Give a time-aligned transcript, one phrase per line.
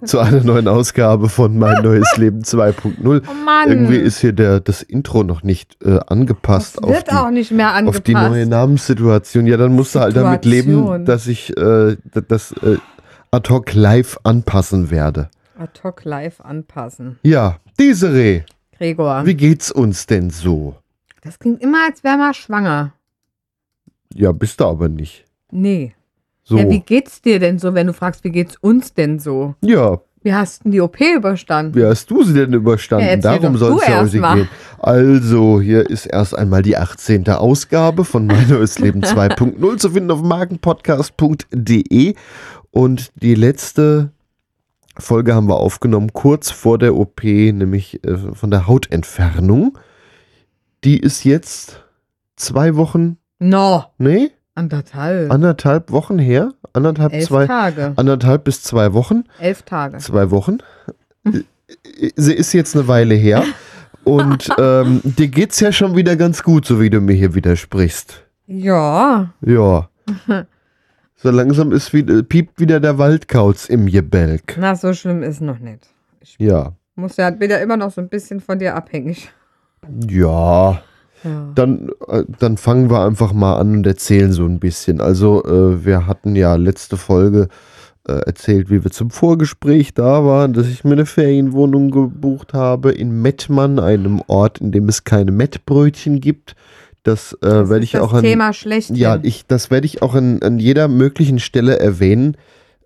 [0.04, 3.22] zu einer neuen Ausgabe von Mein neues Leben 2.0.
[3.28, 7.10] Oh Mann, Irgendwie ist hier der, das Intro noch nicht äh, angepasst das auf wird
[7.10, 7.98] die, auch nicht mehr angepasst.
[8.00, 9.46] auf die neue Namenssituation.
[9.46, 11.96] Ja, dann musst du halt damit leben, dass ich äh,
[12.28, 12.76] das äh,
[13.30, 15.30] ad hoc live anpassen werde.
[15.58, 17.18] Ad hoc live anpassen.
[17.22, 18.42] Ja, Desiree,
[18.76, 20.76] Gregor, wie geht's uns denn so?
[21.22, 22.92] das klingt immer, als wäre man schwanger.
[24.14, 25.24] Ja, bist du aber nicht.
[25.50, 25.94] Nee.
[26.48, 26.56] So.
[26.58, 29.56] Ja, wie geht's dir denn so, wenn du fragst, wie geht's uns denn so?
[29.62, 31.74] ja, Wie hast denn die OP überstanden?
[31.74, 33.04] Wie hast du sie denn überstanden?
[33.08, 34.48] Ja, Darum soll es ja heute gehen.
[34.78, 37.28] Also, hier ist erst einmal die 18.
[37.30, 42.14] Ausgabe von Mein neues Leben 2.0 zu finden auf magenpodcast.de.
[42.70, 44.12] Und die letzte
[44.96, 49.76] Folge haben wir aufgenommen kurz vor der OP, nämlich äh, von der Hautentfernung.
[50.84, 51.82] Die ist jetzt
[52.36, 55.30] zwei Wochen, No, nee, anderthalb.
[55.30, 56.52] anderthalb Wochen her.
[56.72, 57.92] Anderthalb, Elf zwei, Tage.
[57.96, 59.24] anderthalb bis zwei Wochen.
[59.38, 59.98] Elf Tage.
[59.98, 60.58] Zwei Wochen.
[62.16, 63.44] Sie ist jetzt eine Weile her.
[64.04, 68.22] Und ähm, dir geht's ja schon wieder ganz gut, so wie du mir hier widersprichst.
[68.46, 69.88] Ja, Ja.
[71.18, 74.54] So langsam ist wieder, piept wieder der Waldkauz im Gebälk.
[74.60, 75.88] na, so schlimm ist noch nicht.
[76.20, 76.74] Ich Ja.
[76.94, 79.30] muss ja wieder immer noch so ein bisschen von dir abhängig.
[80.06, 80.82] Ja.
[81.24, 81.50] Ja.
[81.54, 85.00] Dann, äh, dann fangen wir einfach mal an und erzählen so ein bisschen.
[85.00, 87.48] Also, äh, wir hatten ja letzte Folge
[88.06, 92.92] äh, erzählt, wie wir zum Vorgespräch da waren, dass ich mir eine Ferienwohnung gebucht habe
[92.92, 96.54] in Mettmann, einem Ort, in dem es keine Mettbrötchen gibt.
[97.02, 98.90] Das, äh, Das werde ich das auch an, Thema schlecht.
[98.90, 102.36] ja, ich, das werde ich auch an, an jeder möglichen Stelle erwähnen,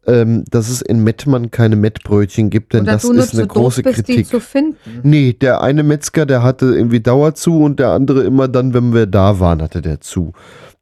[0.06, 3.98] ähm, dass es in Mettmann keine Mettbrötchen gibt, denn Oder das ist eine große bist,
[3.98, 4.26] die Kritik.
[4.28, 5.00] zu finden.
[5.02, 8.92] Nee, der eine Metzger, der hatte irgendwie Dauer zu und der andere immer dann, wenn
[8.94, 10.32] wir da waren, hatte der zu.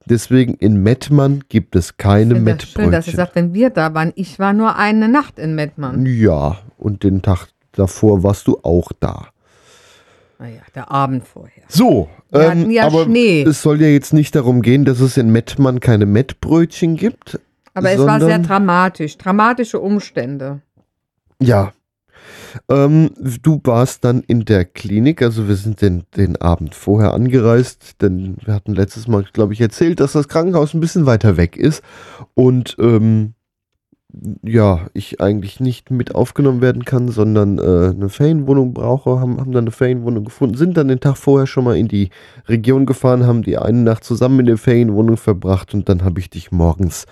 [0.06, 3.16] Deswegen in Mettmann gibt es keine Ich das schön, dass Mettbrötchen.
[3.16, 6.06] sagt, wenn wir da waren, ich war nur eine Nacht in Mettmann.
[6.06, 9.28] Ja, und den Tag davor warst du auch da.
[10.38, 11.64] Naja, der Abend vorher.
[11.68, 13.42] So, Wir ähm, ja aber Schnee.
[13.42, 17.40] es soll ja jetzt nicht darum gehen, dass es in Mettmann keine Mettbrötchen gibt.
[17.78, 19.16] Aber es war sehr dramatisch.
[19.18, 20.60] Dramatische Umstände.
[21.40, 21.72] Ja.
[22.68, 23.10] Ähm,
[23.42, 28.36] du warst dann in der Klinik, also wir sind den, den Abend vorher angereist, denn
[28.44, 31.82] wir hatten letztes Mal, glaube ich, erzählt, dass das Krankenhaus ein bisschen weiter weg ist
[32.34, 33.34] und ähm,
[34.42, 39.52] ja, ich eigentlich nicht mit aufgenommen werden kann, sondern äh, eine Ferienwohnung brauche, haben, haben
[39.52, 42.08] dann eine Ferienwohnung gefunden, sind dann den Tag vorher schon mal in die
[42.48, 46.30] Region gefahren, haben die eine Nacht zusammen in der Ferienwohnung verbracht und dann habe ich
[46.30, 47.04] dich morgens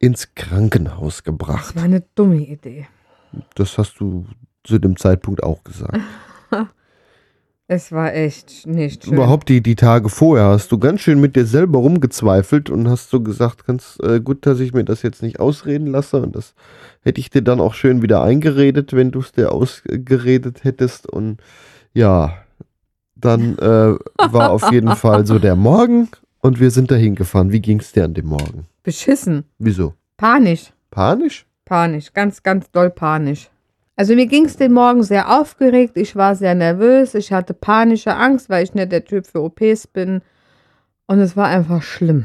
[0.00, 1.68] ins Krankenhaus gebracht.
[1.68, 2.88] Das war eine dumme Idee.
[3.54, 4.26] Das hast du
[4.64, 6.00] zu dem Zeitpunkt auch gesagt.
[7.72, 9.14] Es war echt nicht schön.
[9.14, 13.10] Überhaupt die, die Tage vorher hast du ganz schön mit dir selber rumgezweifelt und hast
[13.10, 16.20] so gesagt, ganz äh, gut, dass ich mir das jetzt nicht ausreden lasse.
[16.20, 16.54] Und das
[17.02, 21.08] hätte ich dir dann auch schön wieder eingeredet, wenn du es dir ausgeredet hättest.
[21.08, 21.38] Und
[21.94, 22.38] ja,
[23.14, 23.94] dann äh,
[24.32, 26.08] war auf jeden Fall so der Morgen
[26.40, 27.52] und wir sind dahin gefahren.
[27.52, 28.66] Wie ging es dir an dem Morgen?
[28.82, 29.44] Beschissen.
[29.58, 29.94] Wieso?
[30.16, 30.72] Panisch.
[30.90, 31.46] Panisch?
[31.64, 32.12] Panisch.
[32.12, 33.50] Ganz, ganz doll panisch.
[33.96, 35.96] Also mir ging es den Morgen sehr aufgeregt.
[35.96, 37.14] Ich war sehr nervös.
[37.14, 40.22] Ich hatte panische Angst, weil ich nicht der Typ für OPs bin.
[41.06, 42.24] Und es war einfach schlimm.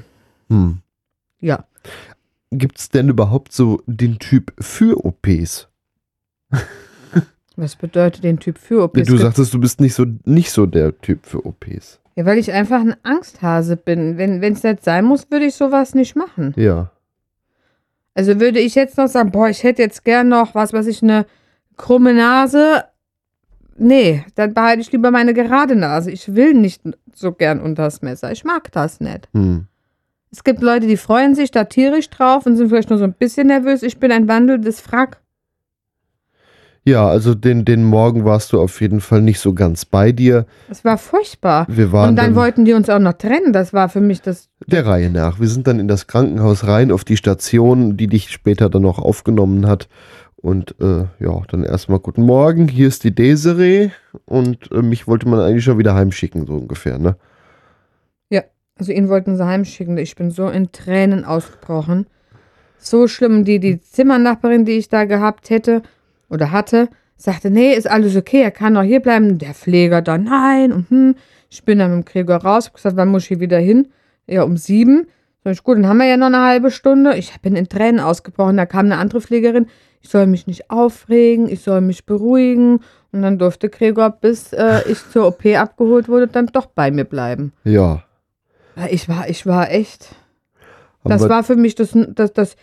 [0.49, 0.79] Hm.
[1.41, 1.65] Ja.
[2.51, 5.67] Gibt es denn überhaupt so den Typ für OPs?
[7.57, 9.07] Was bedeutet den Typ für OPs?
[9.07, 11.99] Du sagtest, du bist nicht so, nicht so der Typ für OPs.
[12.15, 14.17] Ja, weil ich einfach ein Angsthase bin.
[14.17, 16.53] Wenn es nicht sein muss, würde ich sowas nicht machen.
[16.55, 16.91] Ja.
[18.13, 21.03] Also würde ich jetzt noch sagen, boah, ich hätte jetzt gern noch, was weiß ich,
[21.03, 21.25] eine
[21.75, 22.85] krumme Nase.
[23.77, 26.09] Nee, dann behalte ich lieber meine gerade Nase.
[26.11, 26.81] Ich will nicht
[27.13, 28.31] so gern unters Messer.
[28.31, 29.27] Ich mag das nicht.
[29.33, 29.67] Hm.
[30.31, 33.13] Es gibt Leute, die freuen sich da tierisch drauf und sind vielleicht nur so ein
[33.13, 33.83] bisschen nervös.
[33.83, 35.21] Ich bin ein wandelndes Frack.
[36.87, 40.45] Ja, also den, den Morgen warst du auf jeden Fall nicht so ganz bei dir.
[40.69, 41.65] Es war furchtbar.
[41.67, 43.53] Wir waren Und dann dann wollten die uns auch noch trennen.
[43.53, 44.49] Das war für mich das.
[44.67, 45.39] der Reihe nach.
[45.39, 48.99] Wir sind dann in das Krankenhaus rein auf die Station, die dich später dann noch
[48.99, 49.89] aufgenommen hat.
[50.35, 53.89] Und äh, ja, dann erstmal guten Morgen, hier ist die Desiree.
[54.25, 57.15] Und äh, mich wollte man eigentlich schon wieder heimschicken, so ungefähr, ne?
[58.77, 59.97] Also ihn wollten sie heimschicken.
[59.97, 62.07] Ich bin so in Tränen ausgebrochen.
[62.77, 63.45] So schlimm.
[63.45, 65.81] Die, die Zimmernachbarin, die ich da gehabt hätte
[66.29, 69.37] oder hatte, Sagte, nee, ist alles okay, er kann noch hier bleiben.
[69.37, 70.73] Der Pfleger dann, nein.
[70.73, 71.15] Und hm,
[71.49, 73.87] ich bin dann mit dem Gregor raus, hab gesagt, wann muss ich hier wieder hin?
[74.27, 75.07] Ja, um sieben.
[75.43, 77.15] Sag ich, gut, dann haben wir ja noch eine halbe Stunde.
[77.15, 78.57] Ich bin in Tränen ausgebrochen.
[78.57, 79.67] Da kam eine andere Pflegerin.
[80.01, 82.81] Ich soll mich nicht aufregen, ich soll mich beruhigen.
[83.11, 87.05] Und dann durfte Gregor, bis äh, ich zur OP abgeholt wurde, dann doch bei mir
[87.05, 87.53] bleiben.
[87.63, 88.03] Ja.
[88.89, 90.15] Ich war, ich war echt.
[91.05, 92.55] Das war für mich das, das, das.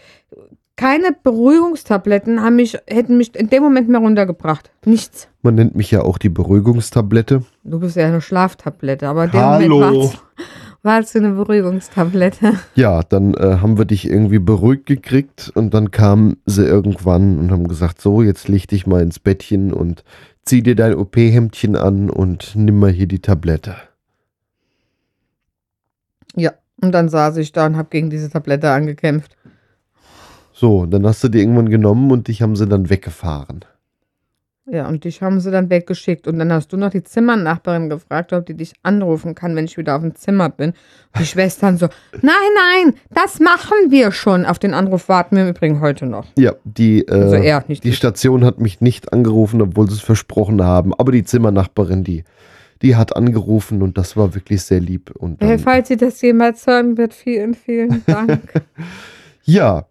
[0.77, 4.71] Keine Beruhigungstabletten haben mich, hätten mich in dem Moment mehr runtergebracht.
[4.85, 5.29] Nichts.
[5.43, 7.45] Man nennt mich ja auch die Beruhigungstablette.
[7.63, 9.81] Du bist ja eine Schlaftablette, aber in dem Hallo.
[9.81, 10.19] Moment
[10.83, 12.55] warst du eine Beruhigungstablette.
[12.75, 17.53] Ja, dann äh, haben wir dich irgendwie beruhigt gekriegt und dann kamen sie irgendwann und
[17.53, 20.05] haben gesagt, so, jetzt leg dich mal ins Bettchen und
[20.45, 23.77] zieh dir dein OP-Hemdchen an und nimm mal hier die Tablette.
[26.35, 26.53] Ja.
[26.81, 29.37] Und dann saß ich da und habe gegen diese Tablette angekämpft.
[30.62, 33.64] So, und dann hast du die irgendwann genommen und dich haben sie dann weggefahren.
[34.70, 36.29] Ja, und dich haben sie dann weggeschickt.
[36.29, 39.76] Und dann hast du noch die Zimmernachbarin gefragt, ob die dich anrufen kann, wenn ich
[39.76, 40.70] wieder auf dem Zimmer bin.
[40.70, 41.88] Und die Schwestern so,
[42.20, 44.47] nein, nein, das machen wir schon.
[44.47, 46.29] Auf den Anruf warten wir im Übrigen heute noch.
[46.38, 47.97] Ja, die, äh, Also er, nicht die ich.
[47.97, 50.94] Station hat mich nicht angerufen, obwohl sie es versprochen haben.
[50.94, 52.23] Aber die Zimmernachbarin, die,
[52.82, 55.11] die hat angerufen und das war wirklich sehr lieb.
[55.11, 58.43] Und dann, falls Sie das jemals hören wird, vielen, vielen Dank.
[59.43, 59.87] ja,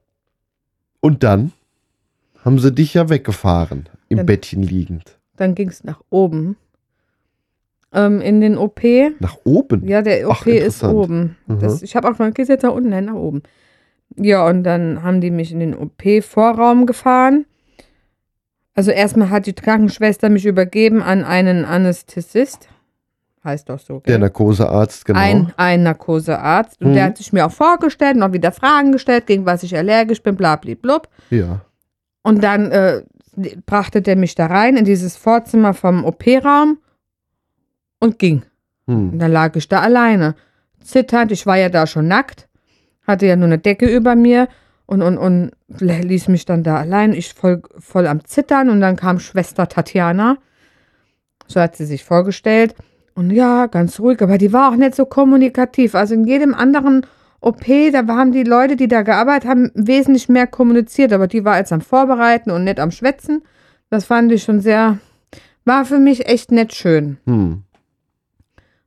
[1.01, 1.51] und dann
[2.45, 5.17] haben sie dich ja weggefahren, im Dann- Bettchen liegend.
[5.35, 6.55] dann ging es nach oben.
[7.93, 8.81] Ähm, in den OP.
[9.19, 9.85] Nach oben?
[9.87, 10.93] Ja, der Ach, OP ist interessant.
[10.95, 11.35] oben.
[11.47, 11.59] Mhm.
[11.59, 13.43] Das, ich habe auch gehst jetzt da unten, nein, nach oben.
[14.15, 17.45] Ja, und dann haben die mich in den OP-Vorraum gefahren.
[18.73, 22.69] Also erstmal hat die Krankenschwester mich übergeben an einen Anästhesist.
[23.43, 24.01] Heißt doch so.
[24.01, 24.19] Der?
[24.19, 25.19] Narkosearzt, genau.
[25.19, 26.79] Ein, ein Narkosearzt.
[26.81, 27.07] Und der Mhm.
[27.07, 31.07] hat sich mir auch vorgestellt, noch wieder Fragen gestellt, gegen was ich allergisch bin, blablablub.
[31.31, 31.61] Ja.
[32.21, 33.01] Und dann äh,
[33.65, 36.77] brachte der mich da rein in dieses Vorzimmer vom OP-Raum
[37.99, 38.43] und ging.
[38.85, 39.19] Und Hm.
[39.19, 40.35] dann lag ich da alleine,
[40.83, 41.31] zitternd.
[41.31, 42.47] Ich war ja da schon nackt,
[43.07, 44.49] hatte ja nur eine Decke über mir
[44.85, 47.13] und, und, und ließ mich dann da allein.
[47.13, 50.37] Ich voll, voll am Zittern und dann kam Schwester Tatjana.
[51.47, 52.75] So hat sie sich vorgestellt.
[53.13, 55.95] Und ja, ganz ruhig, aber die war auch nicht so kommunikativ.
[55.95, 57.05] Also in jedem anderen
[57.41, 61.57] OP, da haben die Leute, die da gearbeitet haben, wesentlich mehr kommuniziert, aber die war
[61.57, 63.41] jetzt am Vorbereiten und nicht am Schwätzen.
[63.89, 64.99] Das fand ich schon sehr,
[65.65, 67.17] war für mich echt nicht schön.
[67.25, 67.63] Hm.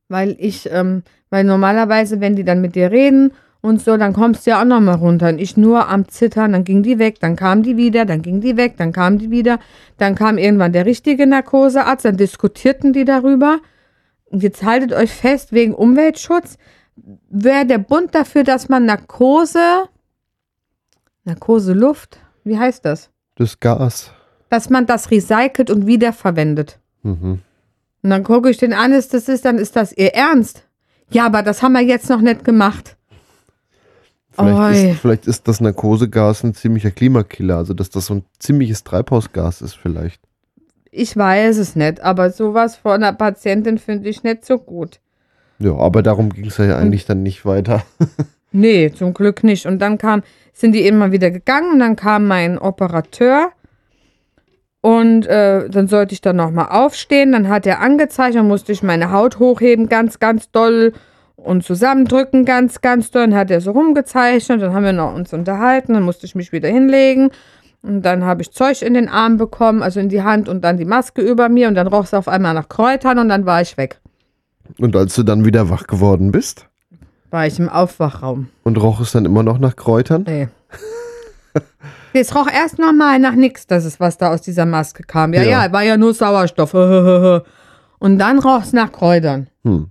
[0.08, 4.46] Weil ich, ähm, weil normalerweise, wenn die dann mit dir reden und so, dann kommst
[4.46, 5.30] du ja auch nochmal runter.
[5.30, 8.40] Und ich nur am Zittern, dann ging die weg, dann kam die wieder, dann ging
[8.40, 9.58] die weg, dann kam die wieder.
[9.98, 13.58] Dann kam irgendwann der richtige Narkosearzt, dann diskutierten die darüber.
[14.26, 16.56] Und jetzt haltet euch fest, wegen Umweltschutz
[17.28, 19.88] wäre der Bund dafür, dass man Narkose,
[21.24, 23.10] Narkoseluft, wie heißt das?
[23.36, 24.10] Das Gas.
[24.50, 26.78] Dass man das recycelt und wiederverwendet.
[27.02, 27.40] Mhm.
[28.02, 30.66] Und dann gucke ich den an, ist das ist, dann ist das ihr Ernst.
[31.10, 32.96] Ja, aber das haben wir jetzt noch nicht gemacht.
[34.30, 38.82] Vielleicht, ist, vielleicht ist das Narkosegas ein ziemlicher Klimakiller, also dass das so ein ziemliches
[38.82, 40.20] Treibhausgas ist vielleicht.
[40.96, 45.00] Ich weiß es nicht, aber sowas von einer Patientin finde ich nicht so gut.
[45.58, 47.82] Ja, aber darum ging es ja eigentlich dann nicht weiter.
[48.56, 49.66] Nee, zum Glück nicht.
[49.66, 53.50] Und dann kam, sind die immer wieder gegangen und dann kam mein Operateur
[54.80, 57.32] und äh, dann sollte ich dann nochmal aufstehen.
[57.32, 60.92] Dann hat er angezeigt, dann musste ich meine Haut hochheben, ganz, ganz doll
[61.34, 63.22] und zusammendrücken, ganz, ganz doll.
[63.22, 66.52] Dann hat er so rumgezeichnet, dann haben wir noch uns unterhalten, dann musste ich mich
[66.52, 67.30] wieder hinlegen.
[67.84, 70.78] Und dann habe ich Zeug in den Arm bekommen, also in die Hand und dann
[70.78, 73.60] die Maske über mir und dann roch es auf einmal nach Kräutern und dann war
[73.60, 74.00] ich weg.
[74.78, 76.66] Und als du dann wieder wach geworden bist
[77.30, 78.48] War ich im Aufwachraum.
[78.62, 80.24] und roch es dann immer noch nach Kräutern?
[80.26, 80.48] Nee.
[82.16, 85.32] Es roch erst nochmal nach nix, das ist, was da aus dieser Maske kam.
[85.34, 85.64] Ja, Ja.
[85.66, 86.72] ja, war ja nur Sauerstoff.
[87.98, 89.48] Und dann roch es nach Kräutern.
[89.64, 89.88] Hm.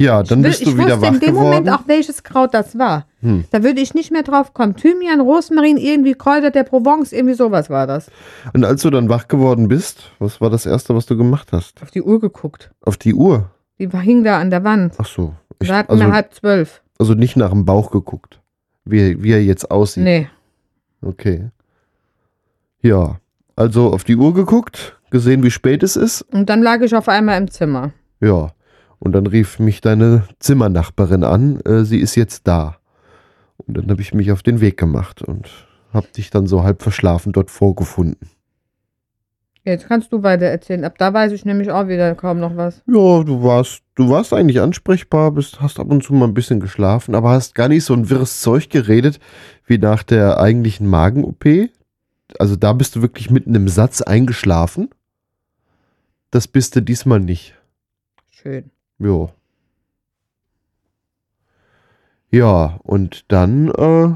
[0.00, 1.44] Ja, dann ich bist du ich wieder wusste wach in dem geworden.
[1.44, 3.06] Moment auch, welches Kraut das war.
[3.20, 3.44] Hm.
[3.50, 4.74] Da würde ich nicht mehr drauf kommen.
[4.74, 8.10] Thymian, Rosmarin, irgendwie Kräuter der Provence, irgendwie sowas war das.
[8.54, 11.82] Und als du dann wach geworden bist, was war das Erste, was du gemacht hast?
[11.82, 12.70] Auf die Uhr geguckt.
[12.80, 13.50] Auf die Uhr?
[13.78, 14.94] Die war- hing da an der Wand.
[14.98, 15.34] Ach so.
[15.60, 16.82] Ich, Da hatten also, wir halb zwölf.
[16.98, 18.40] also nicht nach dem Bauch geguckt,
[18.86, 20.04] wie, wie er jetzt aussieht.
[20.04, 20.28] Nee.
[21.02, 21.50] Okay.
[22.82, 23.16] Ja,
[23.56, 26.22] also auf die Uhr geguckt, gesehen, wie spät es ist.
[26.22, 27.90] Und dann lag ich auf einmal im Zimmer.
[28.20, 28.48] Ja.
[29.00, 32.76] Und dann rief mich deine Zimmernachbarin an, äh, sie ist jetzt da.
[33.56, 35.48] Und dann habe ich mich auf den Weg gemacht und
[35.92, 38.30] habe dich dann so halb verschlafen dort vorgefunden.
[39.64, 40.84] Jetzt kannst du weiter erzählen.
[40.84, 42.82] Ab da weiß ich nämlich auch wieder kaum noch was.
[42.86, 46.60] Ja, du warst, du warst eigentlich ansprechbar, bist, hast ab und zu mal ein bisschen
[46.60, 49.18] geschlafen, aber hast gar nicht so ein wirres Zeug geredet
[49.66, 51.70] wie nach der eigentlichen Magen-OP,
[52.38, 54.90] also da bist du wirklich mitten im Satz eingeschlafen.
[56.30, 57.54] Das bist du diesmal nicht.
[58.28, 58.70] Schön.
[59.00, 59.30] Jo.
[62.30, 64.12] Ja, und dann äh,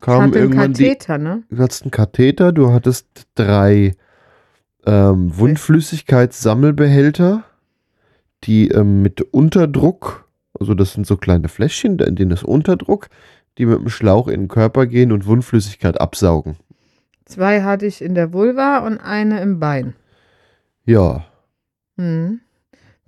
[0.00, 0.84] kam hatte irgendwann die.
[0.84, 1.42] Katheter, ne?
[1.50, 3.94] Du hattest einen Katheter, du hattest drei
[4.86, 7.44] ähm, Wundflüssigkeitssammelbehälter,
[8.44, 10.26] die ähm, mit Unterdruck,
[10.58, 13.10] also das sind so kleine Fläschchen, in denen ist Unterdruck,
[13.58, 16.56] die mit dem Schlauch in den Körper gehen und Wundflüssigkeit absaugen.
[17.26, 19.94] Zwei hatte ich in der Vulva und eine im Bein.
[20.86, 21.26] Ja,
[21.98, 22.40] Mhm.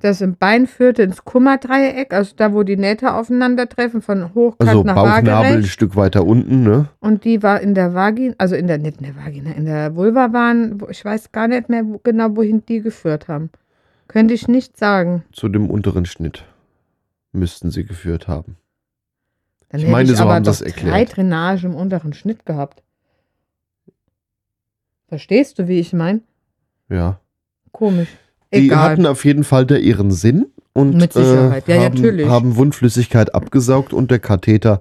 [0.00, 4.82] Das im Bein führte ins Kummerdreieck, also da, wo die Nähte aufeinandertreffen, von hochkant also
[4.82, 5.68] nach Bauchnabel ein waagerecht.
[5.68, 6.88] Stück weiter unten, ne?
[7.00, 9.94] Und die war in der Vagina, also in der, nicht in der Vagina, in der
[9.94, 13.50] Vulva waren, ich weiß gar nicht mehr genau, wohin die geführt haben.
[14.08, 15.22] Könnte ich nicht sagen.
[15.32, 16.44] Zu dem unteren Schnitt
[17.32, 18.56] müssten sie geführt haben.
[19.68, 21.16] Dann Ich hätte meine, ich so aber haben doch sie's drei erklärt.
[21.16, 22.82] Drainage im unteren Schnitt gehabt.
[25.08, 26.22] Verstehst du, wie ich meine?
[26.88, 27.20] Ja.
[27.70, 28.08] Komisch.
[28.52, 28.78] Die Egal.
[28.90, 31.68] hatten auf jeden Fall da ihren Sinn und Mit Sicherheit.
[31.68, 32.28] Äh, Ja, ja, haben, natürlich.
[32.28, 34.80] haben Wundflüssigkeit abgesaugt und der Katheter,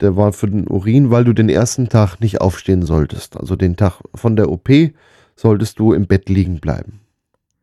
[0.00, 3.36] der war für den Urin, weil du den ersten Tag nicht aufstehen solltest.
[3.36, 4.70] Also den Tag von der OP
[5.36, 7.00] solltest du im Bett liegen bleiben.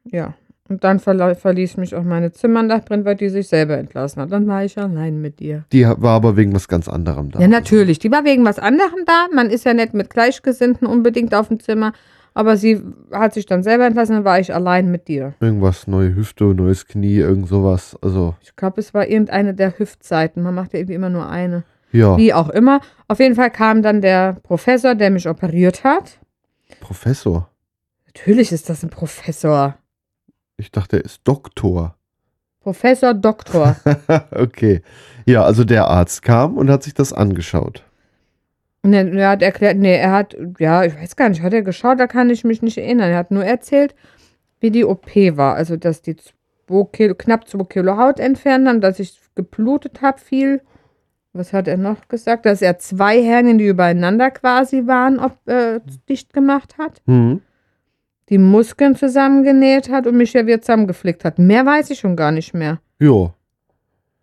[0.05, 0.35] Ja.
[0.69, 4.31] Und dann verließ mich auch meine Zimmernachbarin, weil die sich selber entlassen hat.
[4.33, 5.63] Dann war ich allein mit ihr.
[5.71, 7.39] Die war aber wegen was ganz anderem da.
[7.39, 7.99] Ja, natürlich.
[7.99, 9.27] Die war wegen was anderem da.
[9.33, 11.93] Man ist ja nicht mit Gleichgesinnten unbedingt auf dem Zimmer.
[12.37, 12.79] Aber sie
[13.11, 15.33] hat sich dann selber entlassen, dann war ich allein mit dir.
[15.39, 17.97] Irgendwas, neue Hüfte, neues Knie, irgend sowas.
[17.99, 20.43] Also, Ich glaube, es war irgendeine der Hüftseiten.
[20.43, 21.63] Man macht ja irgendwie immer nur eine.
[21.91, 22.81] ja, Wie auch immer.
[23.07, 26.19] Auf jeden Fall kam dann der Professor, der mich operiert hat.
[26.79, 27.49] Professor.
[28.05, 29.73] Natürlich ist das ein Professor.
[30.57, 31.95] Ich dachte, er ist Doktor.
[32.59, 33.77] Professor Doktor.
[34.31, 34.83] okay.
[35.25, 37.83] Ja, also der Arzt kam und hat sich das angeschaut.
[38.83, 41.61] Und er, er hat erklärt, nee, er hat, ja, ich weiß gar nicht, hat er
[41.61, 43.09] geschaut, da kann ich mich nicht erinnern.
[43.09, 43.95] Er hat nur erzählt,
[44.59, 45.55] wie die OP war.
[45.55, 50.19] Also, dass die zwei Kilo, knapp zwei Kilo Haut entfernt haben, dass ich geblutet habe
[50.19, 50.61] viel.
[51.33, 52.45] Was hat er noch gesagt?
[52.45, 55.79] Dass er zwei Hernien, die übereinander quasi waren, ob, äh,
[56.09, 57.01] dicht gemacht hat.
[57.05, 57.41] Hm.
[58.29, 61.39] Die Muskeln zusammengenäht hat und mich ja wieder zusammengeflickt hat.
[61.39, 62.79] Mehr weiß ich schon gar nicht mehr.
[62.99, 63.33] Ja,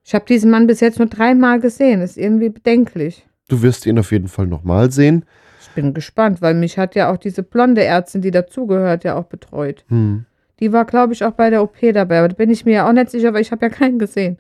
[0.07, 2.03] Ich habe diesen Mann bis jetzt nur dreimal gesehen.
[2.03, 3.27] Ist irgendwie bedenklich.
[3.49, 5.25] Du wirst ihn auf jeden Fall nochmal sehen.
[5.61, 9.25] Ich bin gespannt, weil mich hat ja auch diese blonde Ärztin, die dazugehört, ja auch
[9.25, 9.85] betreut.
[9.89, 10.27] Hm.
[10.61, 12.19] Die war, glaube ich, auch bei der OP dabei.
[12.19, 14.39] Aber da bin ich mir ja auch nicht sicher, weil ich habe ja keinen gesehen.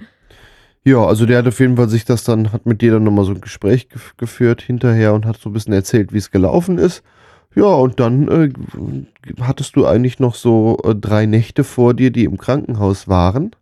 [0.84, 3.24] Ja, also der hat auf jeden Fall sich das dann, hat mit dir dann nochmal
[3.24, 6.78] so ein Gespräch gef geführt hinterher und hat so ein bisschen erzählt, wie es gelaufen
[6.78, 7.02] ist.
[7.54, 8.52] Ja, und dann äh,
[9.40, 13.52] hattest du eigentlich noch so äh, drei Nächte vor dir, die im Krankenhaus waren.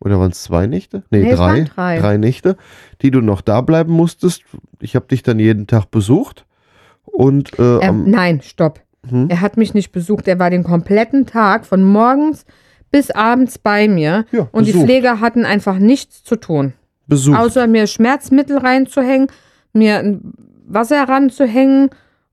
[0.00, 1.02] Oder waren es zwei Nächte?
[1.10, 2.16] Nee, Nee, drei, waren drei.
[2.18, 2.56] Nächte,
[3.02, 4.42] die du noch da bleiben musstest.
[4.80, 6.44] Ich habe dich dann jeden Tag besucht.
[7.04, 8.80] Und äh, Ähm, nein, stopp.
[9.08, 9.28] hm?
[9.30, 10.28] Er hat mich nicht besucht.
[10.28, 12.44] Er war den kompletten Tag von morgens
[12.90, 14.26] bis abends bei mir.
[14.32, 16.74] ja, Und die besucht, Pfleger hatten einfach nichts zu tun.
[17.06, 17.38] besucht.
[17.38, 19.28] Außer mir Schmerzmittel reinzuhängen,
[19.72, 20.20] mir
[20.66, 21.90] Wasser ranzuhängen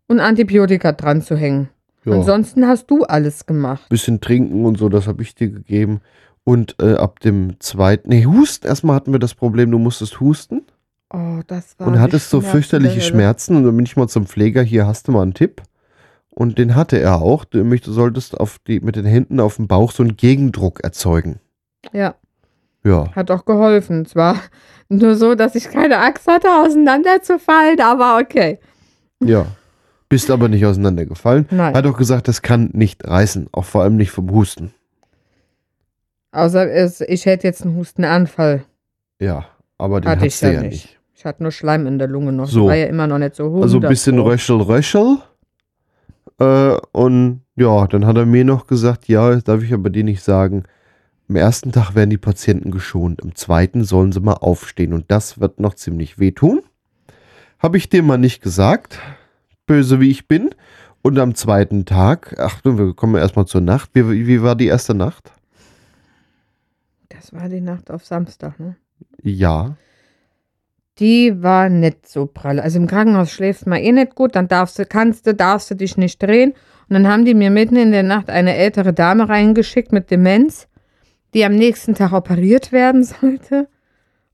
[0.07, 1.69] und Antibiotika dran zu hängen.
[2.05, 2.13] ja.
[2.13, 3.87] Ansonsten hast du alles gemacht.
[3.89, 6.01] bisschen trinken und so, das habe ich dir gegeben.
[6.45, 10.63] Und äh, ab dem zweiten, nee, Husten, erstmal hatten wir das Problem, du musstest husten
[11.09, 11.87] Oh, das war.
[11.87, 13.01] und hattest so fürchterliche.
[13.01, 13.55] Schmerzen.
[13.55, 15.61] Und dann bin ich mal zum Pfleger, hier hast du mal einen Tipp.
[16.31, 17.45] Und den hatte er auch.
[17.45, 20.83] Du, nämlich, du solltest auf die, mit den Händen auf dem Bauch so einen Gegendruck
[20.83, 21.39] erzeugen.
[21.91, 22.15] Ja,
[22.83, 24.01] Ja, hat auch geholfen.
[24.01, 24.37] Es war
[24.89, 28.59] nur so, dass ich keine Angst hatte, auseinanderzufallen, aber okay.
[29.23, 29.45] ja.
[30.09, 31.47] Bist aber nicht auseinandergefallen.
[31.49, 31.73] Nein.
[31.73, 34.71] Hat auch gesagt, das kann nicht reißen, auch vor allem nicht vom Husten.
[36.33, 38.65] Außer es, ich hätte jetzt einen Hustenanfall.
[39.19, 39.45] Ja,
[39.77, 40.71] aber den Hatte ich ja nicht.
[40.71, 40.99] nicht.
[41.13, 42.47] Ich hatte nur Schleim in der Lunge noch.
[42.47, 42.61] So.
[42.61, 42.67] So.
[42.67, 43.61] War ja immer noch nicht so hoch.
[43.61, 45.19] Also ein bisschen Röschel, Röschel.
[46.39, 50.03] Äh, und ja, dann hat er mir noch gesagt, ja, das darf ich aber dir
[50.03, 50.63] nicht sagen.
[51.29, 55.39] Am ersten Tag werden die Patienten geschont, am zweiten sollen sie mal aufstehen und das
[55.39, 56.61] wird noch ziemlich wehtun.
[57.59, 58.99] Habe ich dir mal nicht gesagt,
[59.65, 60.49] böse wie ich bin.
[61.01, 63.91] Und am zweiten Tag, ach, wir kommen erstmal zur Nacht.
[63.93, 65.31] Wie, wie war die erste Nacht?
[67.15, 68.75] Das war die Nacht auf Samstag, ne?
[69.21, 69.75] Ja,
[70.99, 72.59] Die war nicht so prall.
[72.59, 75.75] Also im Krankenhaus schläfst mal eh nicht gut, dann darfst du, kannst du, darfst du
[75.75, 76.51] dich nicht drehen.
[76.87, 80.67] Und dann haben die mir mitten in der Nacht eine ältere Dame reingeschickt mit Demenz,
[81.33, 83.67] die am nächsten Tag operiert werden sollte.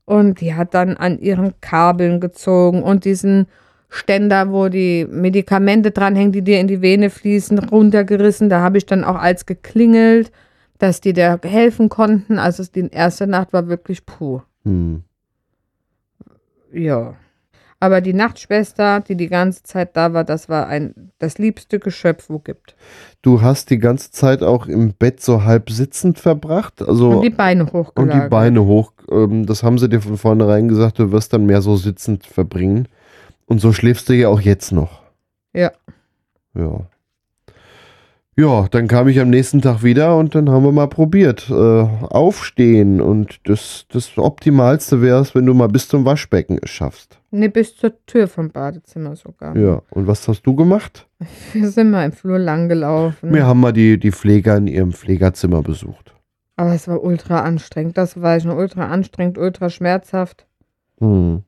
[0.04, 3.46] Und die hat dann an ihren Kabeln gezogen und diesen
[3.88, 8.48] Ständer, wo die Medikamente dranhängen, die dir in die Vene fließen, runtergerissen.
[8.48, 10.30] Da habe ich dann auch als geklingelt,
[10.80, 12.38] dass die da helfen konnten.
[12.38, 14.40] Also die erste Nacht war wirklich puh.
[14.64, 15.04] hm.
[16.72, 17.14] Ja.
[17.82, 22.28] Aber die Nachtschwester, die die ganze Zeit da war, das war ein, das liebste Geschöpf,
[22.28, 22.76] wo gibt.
[23.22, 26.82] Du hast die ganze Zeit auch im Bett so halb sitzend verbracht.
[26.82, 28.24] Also Und die Beine und hochgelagert.
[28.24, 28.92] die Beine hoch.
[29.10, 32.86] Ähm, das haben sie dir von vornherein gesagt, du wirst dann mehr so sitzend verbringen.
[33.46, 35.02] Und so schläfst du ja auch jetzt noch.
[35.54, 35.72] Ja.
[36.54, 36.86] Ja.
[38.40, 41.50] Ja, dann kam ich am nächsten Tag wieder und dann haben wir mal probiert.
[41.50, 46.70] Äh, aufstehen und das, das Optimalste wäre es, wenn du mal bis zum Waschbecken es
[46.70, 47.18] schaffst.
[47.30, 49.54] Nee, bis zur Tür vom Badezimmer sogar.
[49.58, 51.06] Ja, und was hast du gemacht?
[51.52, 53.30] Wir sind mal im Flur lang gelaufen.
[53.30, 56.14] Wir haben mal die, die Pfleger in ihrem Pflegerzimmer besucht.
[56.56, 57.98] Aber es war ultra anstrengend.
[57.98, 60.46] Das war schon ultra anstrengend, ultra schmerzhaft.
[60.98, 61.42] Hm.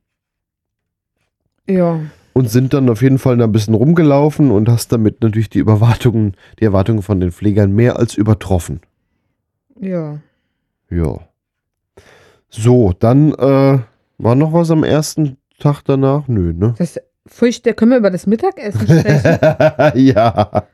[1.66, 2.00] Ja.
[2.34, 5.60] Und sind dann auf jeden Fall da ein bisschen rumgelaufen und hast damit natürlich die
[5.60, 8.80] Erwartungen, die Erwartungen von den Pflegern mehr als übertroffen.
[9.78, 10.18] Ja.
[10.90, 11.18] Ja.
[12.48, 13.78] So, dann äh,
[14.18, 16.28] war noch was am ersten Tag danach?
[16.28, 16.74] Nö, ne?
[16.78, 19.38] Das furcht, können wir über das Mittagessen sprechen?
[19.94, 20.64] ja.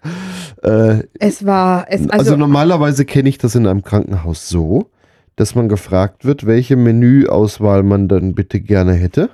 [0.62, 4.91] Äh, es war, es, also, also, normalerweise kenne ich das in einem Krankenhaus so,
[5.37, 9.31] dass man gefragt wird, welche Menüauswahl man dann bitte gerne hätte.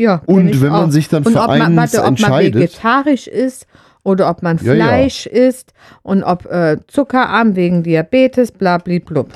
[0.00, 0.22] Ja.
[0.26, 0.90] Und wenn man auch.
[0.90, 3.66] sich dann und für ob man, warte, ob man vegetarisch ist
[4.02, 4.86] oder ob man Ja, ja.
[4.86, 9.30] Fleisch isst und ob äh, zuckerarm wegen Diabetes, bla bli blub.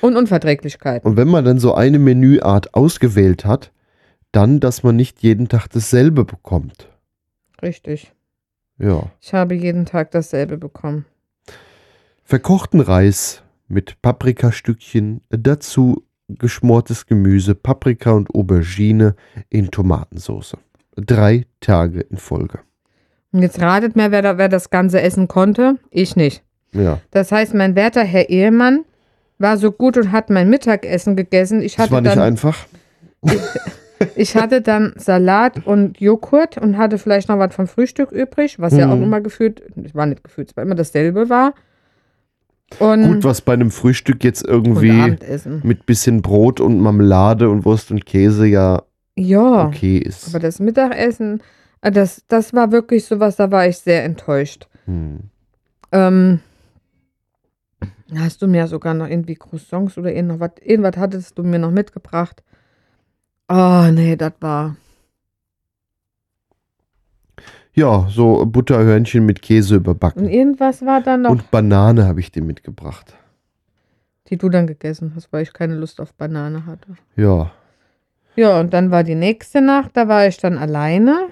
[0.00, 1.08] Und Unverträglichkeiten.
[1.08, 3.72] und wenn man dann so eine Menüart ausgewählt hat,
[4.30, 6.88] dann, dass man nicht jeden Tag dasselbe bekommt.
[7.62, 8.12] Richtig.
[8.78, 9.04] Ja.
[9.20, 11.06] Ich habe jeden Tag dasselbe bekommen.
[12.24, 19.14] Verkochten Reis mit Paprikastückchen, dazu geschmortes Gemüse, Paprika und Aubergine
[19.48, 20.56] in Tomatensauce.
[20.96, 22.58] Drei Tage in Folge.
[23.32, 25.76] Und jetzt ratet mir, wer, da, wer das Ganze essen konnte.
[25.90, 26.42] Ich nicht.
[26.72, 28.84] Ja, Das heißt, mein werter Herr Ehemann
[29.38, 31.60] war so gut und hat mein Mittagessen gegessen.
[31.62, 32.66] Ich das hatte war nicht dann einfach.
[34.14, 38.74] Ich hatte dann Salat und Joghurt und hatte vielleicht noch was vom Frühstück übrig, was
[38.76, 38.92] ja Mhm.
[38.92, 41.54] auch immer gefühlt, es war nicht gefühlt, es war immer dasselbe war.
[42.80, 45.16] Und, Gut, was bei einem Frühstück jetzt irgendwie
[45.62, 48.82] mit bisschen Brot und Marmelade und Wurst und Käse ja
[49.16, 50.28] Ja, okay ist.
[50.28, 51.42] aber das Mittagessen,
[51.80, 54.66] äh, das, das war wirklich sowas, da war ich sehr enttäuscht.
[54.86, 55.20] Hm.
[55.92, 56.40] Ähm,
[58.16, 62.42] hast du mir sogar noch irgendwie Croissants oder irgendwas, irgendwas hattest du mir noch mitgebracht?
[63.48, 64.76] Oh, nee, das war.
[67.76, 70.28] Ja, so Butterhörnchen mit Käse Und überbacken.
[70.28, 73.14] irgendwas war da noch, Und Banane habe ich dir mitgebracht.
[74.28, 76.96] die du dann gegessen hast, weil ich keine Lust auf Banane hatte.
[77.16, 77.52] Ja.
[78.34, 81.28] Ja, und dann war die nächste Nacht, da war ich dann alleine.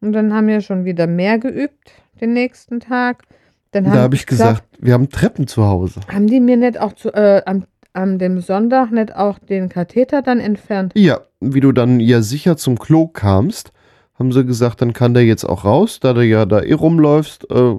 [0.00, 3.22] Und dann haben wir schon wieder mehr geübt, den nächsten Tag.
[3.70, 6.00] Dann Da habe ich gesagt, wir haben Treppen zu Hause.
[6.12, 10.20] haben die mir nicht auch zu, äh, am, am dem Sonntag nicht auch den Katheter
[10.20, 10.92] dann entfernt?
[10.96, 13.72] Ja, wie du dann ja sicher zum Klo kamst,
[14.18, 17.50] haben sie gesagt, dann kann der jetzt auch raus, da du ja da eh rumläufst,
[17.50, 17.74] äh,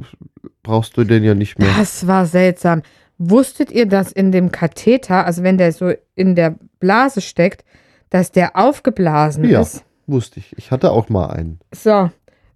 [0.63, 1.69] brauchst du den ja nicht mehr.
[1.77, 2.81] Das war seltsam.
[3.17, 7.63] Wusstet ihr, dass in dem Katheter, also wenn der so in der Blase steckt,
[8.09, 9.61] dass der aufgeblasen Ja.
[9.61, 9.83] ist?
[10.07, 10.53] Wusste ich.
[10.57, 11.59] Ich hatte auch mal einen.
[11.73, 12.09] So,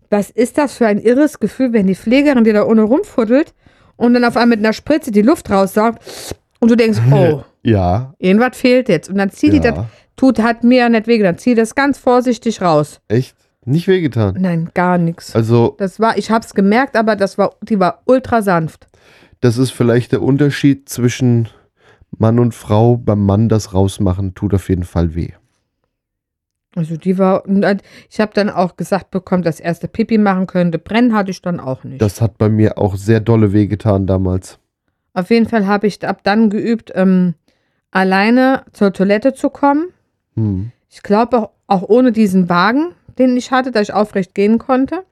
[0.10, 3.54] was ist das für ein irres Gefühl, wenn die Pflegerin dir da ohne rumfuddelt
[3.96, 6.00] und dann auf einmal mit einer Spritze die Luft raussaugt
[6.60, 9.10] und du denkst, oh, Ja, irgendwas fehlt jetzt.
[9.10, 9.86] Und dann zieht die das, ja.
[10.18, 13.00] tut, hat mir ja nicht weh, dann zieh das ganz vorsichtig raus.
[13.08, 13.36] Echt?
[13.68, 14.36] Nicht wehgetan.
[14.40, 15.36] Nein, gar nichts.
[15.36, 18.88] Also, Das war, ich hab's gemerkt, aber das war, die war ultra sanft.
[19.42, 21.50] das ist vielleicht der Unterschied zwischen
[22.18, 22.96] Mann und Frau.
[22.98, 25.32] Beim Mann das rausmachen tut auf jeden Fall weh.
[26.76, 27.44] Also die war,
[28.10, 30.78] ich habe dann auch gesagt bekommen, dass erste Pipi machen könnte.
[30.80, 32.02] Brennen hatte ich dann auch nicht.
[32.02, 34.60] Das hat bei mir auch sehr dolle wehgetan damals.
[35.14, 37.34] Auf jeden Fall habe ich ab dann geübt, ähm,
[37.92, 39.88] alleine zur Toilette zu kommen.
[40.36, 40.72] Hm.
[40.90, 45.04] Ich glaube auch, auch ohne diesen Wagen, den ich hatte, dass ich aufrecht gehen konnte.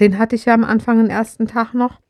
[0.00, 2.00] Den hatte ich ja am Anfang, den ersten Tag noch.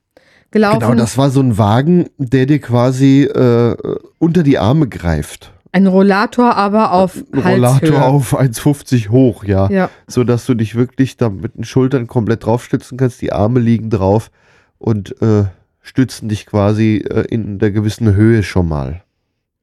[0.51, 0.81] Gelaufen.
[0.81, 3.75] Genau, das war so ein Wagen, der dir quasi äh,
[4.19, 5.53] unter die Arme greift.
[5.73, 7.91] Ein Rollator, aber auf Ein Halshöhe.
[7.91, 9.71] Rollator auf 1,50 hoch, ja.
[9.71, 13.23] Ja, So dass du dich wirklich da mit den Schultern komplett draufstützen kannst.
[13.23, 14.31] Die Arme liegen drauf
[14.79, 15.45] und äh,
[15.81, 19.03] stützen dich quasi äh, in der gewissen Höhe schon mal.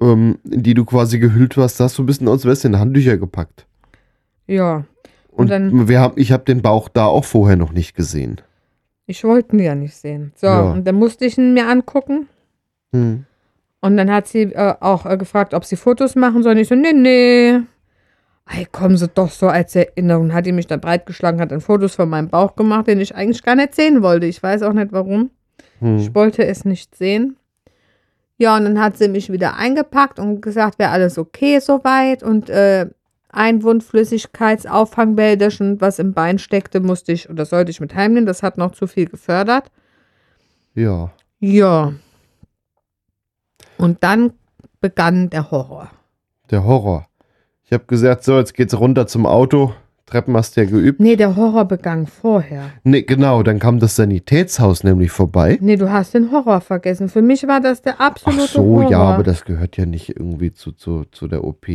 [0.00, 2.78] Ähm, in die du quasi gehüllt warst, hast du ein bisschen aus wärst du in
[2.78, 3.66] Handtücher gepackt.
[4.46, 4.84] Ja.
[5.30, 8.40] Und, dann- wir haben, ich habe den Bauch da auch vorher noch nicht gesehen.
[9.06, 10.32] Ich wollte ihn ja nicht sehen.
[10.36, 10.72] So, Ja.
[10.72, 12.28] und dann musste ich ihn mir angucken.
[12.92, 13.24] Hm.
[13.82, 16.52] Und dann hat sie äh, auch äh, gefragt, ob sie Fotos machen soll.
[16.52, 17.60] Und ich so, nee, nee.
[18.52, 20.32] Ey, kommen sie doch so als Erinnerung.
[20.32, 23.42] Hat die mich da breitgeschlagen, hat dann Fotos von meinem Bauch gemacht, den ich eigentlich
[23.42, 24.26] gar nicht sehen wollte.
[24.26, 25.30] Ich weiß auch nicht warum.
[25.80, 25.98] Hm.
[25.98, 27.36] Ich wollte es nicht sehen.
[28.40, 32.22] Ja, und dann hat sie mich wieder eingepackt und gesagt, wäre alles okay soweit.
[32.22, 32.86] Und äh,
[33.28, 38.24] Einwundflüssigkeitsauffangbällchen, was im Bein steckte, musste ich oder sollte ich mit heimnehmen.
[38.24, 39.70] Das hat noch zu viel gefördert.
[40.74, 41.12] Ja.
[41.38, 41.92] Ja.
[43.76, 44.32] Und dann
[44.80, 45.90] begann der Horror.
[46.50, 47.08] Der Horror.
[47.64, 49.74] Ich habe gesagt, so, jetzt geht's runter zum Auto.
[50.10, 51.00] Treppen hast du ja geübt.
[51.00, 52.70] Nee, der Horror begann vorher.
[52.82, 55.58] Nee, genau, dann kam das Sanitätshaus nämlich vorbei.
[55.60, 57.08] Nee, du hast den Horror vergessen.
[57.08, 58.90] Für mich war das der absolute Ach so, Horror.
[58.90, 61.66] ja, aber das gehört ja nicht irgendwie zu, zu, zu der OP.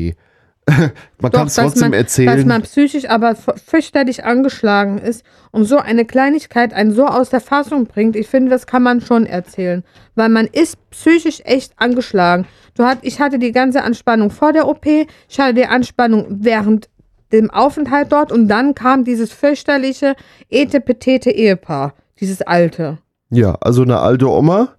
[1.21, 2.47] man kann es dass trotzdem man, Dass erzählen.
[2.47, 7.85] man psychisch aber fürchterlich angeschlagen ist und so eine Kleinigkeit einen so aus der Fassung
[7.85, 8.15] bringt.
[8.15, 9.83] Ich finde, das kann man schon erzählen.
[10.15, 12.45] Weil man ist psychisch echt angeschlagen.
[12.75, 16.89] Du hat, ich hatte die ganze Anspannung vor der OP, ich hatte die Anspannung während
[17.31, 20.15] dem Aufenthalt dort und dann kam dieses fürchterliche,
[20.49, 21.93] etepetete Ehepaar.
[22.19, 22.99] Dieses alte.
[23.29, 24.69] Ja, also eine alte Oma,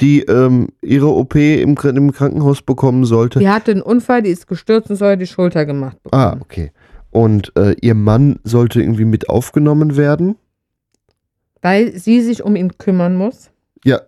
[0.00, 3.38] die ähm, ihre OP im, im Krankenhaus bekommen sollte.
[3.38, 6.22] Die hatte einen Unfall, die ist gestürzt und soll die Schulter gemacht bekommen.
[6.22, 6.72] Ah, okay.
[7.10, 10.36] Und äh, ihr Mann sollte irgendwie mit aufgenommen werden.
[11.60, 13.50] Weil sie sich um ihn kümmern muss.
[13.84, 14.00] Ja,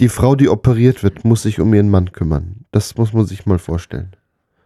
[0.00, 2.64] die Frau, die operiert wird, muss sich um ihren Mann kümmern.
[2.70, 4.14] Das muss man sich mal vorstellen.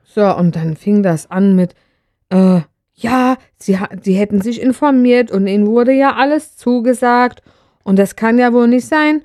[0.05, 1.75] So, und dann fing das an mit,
[2.31, 2.63] äh,
[2.95, 7.43] ja, sie, sie hätten sich informiert und ihnen wurde ja alles zugesagt
[7.85, 9.23] und das kann ja wohl nicht sein.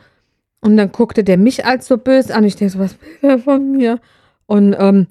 [0.59, 2.43] Und dann guckte der mich als so böse an.
[2.43, 3.99] Ich denke so, was will der von mir?
[4.47, 5.07] Und ähm,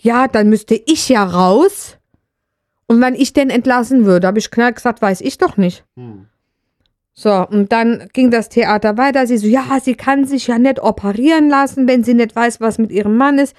[0.00, 1.96] ja, dann müsste ich ja raus.
[2.86, 5.84] Und wenn ich den entlassen würde, habe ich klar gesagt, weiß ich doch nicht.
[7.14, 9.26] So, und dann ging das Theater weiter.
[9.26, 12.76] Sie so, ja, sie kann sich ja nicht operieren lassen, wenn sie nicht weiß, was
[12.78, 13.56] mit ihrem Mann ist.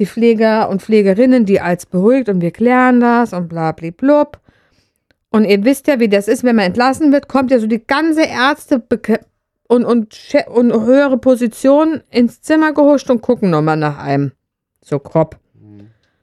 [0.00, 4.40] Die Pfleger und Pflegerinnen, die als beruhigt und wir klären das und bla bla blub.
[5.30, 7.86] Und ihr wisst ja, wie das ist, wenn man entlassen wird, kommt ja so die
[7.86, 8.82] ganze Ärzte
[9.68, 14.32] und, und, und höhere Positionen ins Zimmer gehuscht und gucken nochmal nach einem.
[14.82, 15.38] So grob.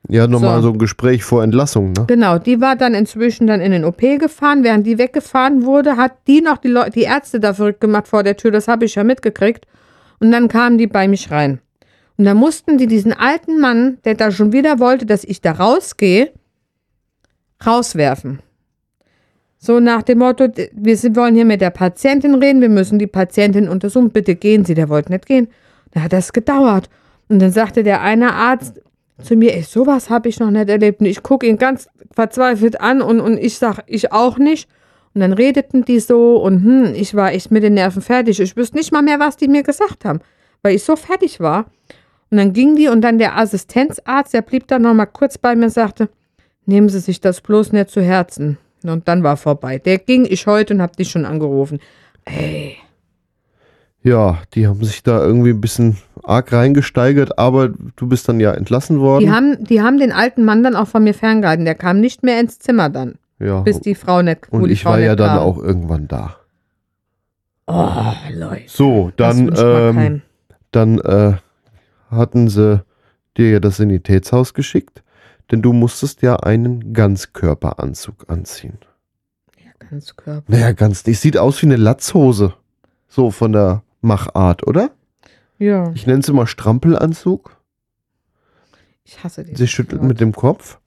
[0.10, 0.68] Ja, nochmal So.
[0.68, 2.06] so ein Gespräch vor Entlassung, ne?
[2.08, 4.64] Genau, die war dann inzwischen dann in den OP gefahren.
[4.64, 8.24] Während die weggefahren wurde, hat die noch die, Leu die Ärzte da verrückt gemacht vor
[8.24, 8.52] der Tür.
[8.52, 9.66] Das habe ich ja mitgekriegt.
[10.20, 11.60] Und dann kamen die bei mich rein.
[12.18, 15.52] Und da mussten die diesen alten Mann, der da schon wieder wollte, dass ich da
[15.52, 16.32] rausgehe,
[17.66, 18.40] rauswerfen.
[19.60, 23.68] So nach dem Motto, wir wollen hier mit der Patientin reden, wir müssen die Patientin
[23.68, 24.76] untersuchen, bitte gehen Sie.
[24.76, 25.48] Der wollte nicht gehen.
[25.92, 26.90] Da hat das gedauert.
[27.28, 28.82] Und dann sagte der eine Arzt
[29.22, 31.00] zu mir, ey, sowas habe ich noch nicht erlebt.
[31.00, 34.70] Und ich gucke ihn ganz verzweifelt an und, und ich sag, ich auch nicht.
[35.14, 38.40] Und dann redeten die so und hm, ich war echt mit den Nerven fertig.
[38.40, 40.20] Ich wüsste nicht mal mehr, was die mir gesagt haben,
[40.62, 41.66] weil ich so fertig war.
[42.30, 45.56] Und dann ging die und dann der Assistenzarzt, der blieb dann noch mal kurz bei
[45.56, 46.10] mir und sagte,
[46.66, 48.58] nehmen Sie sich das bloß nicht zu Herzen.
[48.84, 49.80] Und dann war vorbei.
[49.80, 51.80] Der ging ich heute und hab dich schon angerufen.
[52.26, 52.78] Ey,
[54.04, 58.52] Ja, die haben sich da irgendwie ein bisschen arg reingesteigert, aber du bist dann ja
[58.52, 59.26] entlassen worden.
[59.26, 61.66] die haben, die haben den alten Mann dann auch von mir ferngehalten.
[61.66, 63.62] Der kam nicht mehr ins Zimmer dann, ja.
[63.62, 65.40] bis die Frau nicht Und ich Frau war ja dann kam.
[65.40, 66.36] auch irgendwann da.
[67.66, 68.64] Oh, Leute.
[68.68, 70.22] So, dann, ähm,
[70.72, 71.34] dann äh,
[72.10, 72.84] hatten sie
[73.38, 75.04] dir ja das Sanitätshaus geschickt,
[75.52, 78.78] denn du musstest ja einen Ganzkörperanzug anziehen.
[79.90, 80.44] Ganz Körper.
[80.52, 81.20] Naja, ganz nicht.
[81.20, 82.54] Sieht aus wie eine Latzhose.
[83.08, 84.90] So von der Machart, oder?
[85.60, 87.56] Ja, Ich nenne es immer Strampelanzug.
[89.06, 89.56] ich hasse den.
[89.56, 90.80] Sie schüttelt mit dem Kopf.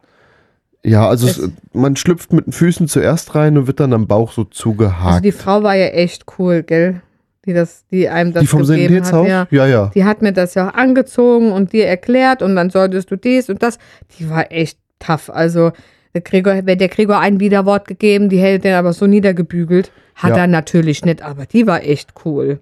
[0.85, 4.07] Ja, also es, Es- man schlüpft mit den Füßen zuerst rein und wird dann am
[4.07, 5.05] Bauch so zugehakt.
[5.07, 7.03] Also die Frau war ja echt cool, gell?
[7.47, 9.27] Die, das, die einem das Die vom gegeben hat.
[9.27, 9.47] Ja.
[9.51, 9.91] Ja, ja.
[9.95, 13.49] Die hat mir das ja auch angezogen und dir erklärt und dann solltest du dies
[13.49, 13.79] und das.
[14.19, 15.31] Die war echt tough.
[15.31, 15.73] Also
[16.13, 19.91] der Gregor, wenn der Gregor ein Widerwort gegeben, die hätte den aber so niedergebügelt.
[20.17, 20.39] Hat Ja.
[20.39, 22.61] er natürlich nicht, aber die war echt cool.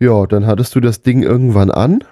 [0.00, 2.02] Ja, dann hattest du das Ding irgendwann an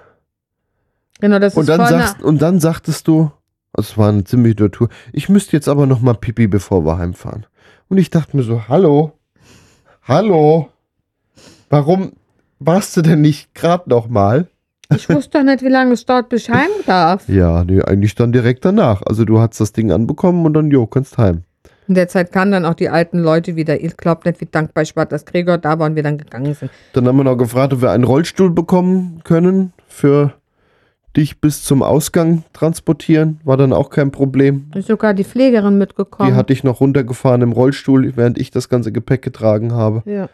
[1.20, 3.30] Genau, das und ist dann, sagst, und dann sagtest du,
[3.76, 7.46] es war eine ziemliche Tortur, ich müsste jetzt aber noch mal pipi, bevor wir heimfahren.
[7.88, 9.12] Und ich dachte mir so, hallo,
[10.02, 10.68] hallo,
[11.72, 12.12] warum
[12.60, 14.46] warst du denn nicht gerade noch mal?
[14.94, 17.26] Ich wusste doch nicht, wie lange es dauert, bis ich heim darf.
[17.28, 19.00] Ja, nee, eigentlich dann direkt danach.
[19.06, 21.44] Also du hast das Ding anbekommen und dann, jo, kannst heim.
[21.88, 23.80] In der Zeit kamen dann auch die alten Leute wieder.
[23.80, 26.54] Ihr glaubt nicht, wie dankbar ich war, dass Gregor da war und wir dann gegangen
[26.54, 26.70] sind.
[26.92, 30.34] Dann haben wir noch gefragt, ob wir einen Rollstuhl bekommen können für
[31.16, 33.40] dich bis zum Ausgang transportieren.
[33.44, 34.70] War dann auch kein Problem.
[34.74, 36.30] Ist sogar die Pflegerin mitgekommen.
[36.30, 40.02] Die hatte ich noch runtergefahren im Rollstuhl, während ich das ganze Gepäck getragen habe.
[40.04, 40.28] ja.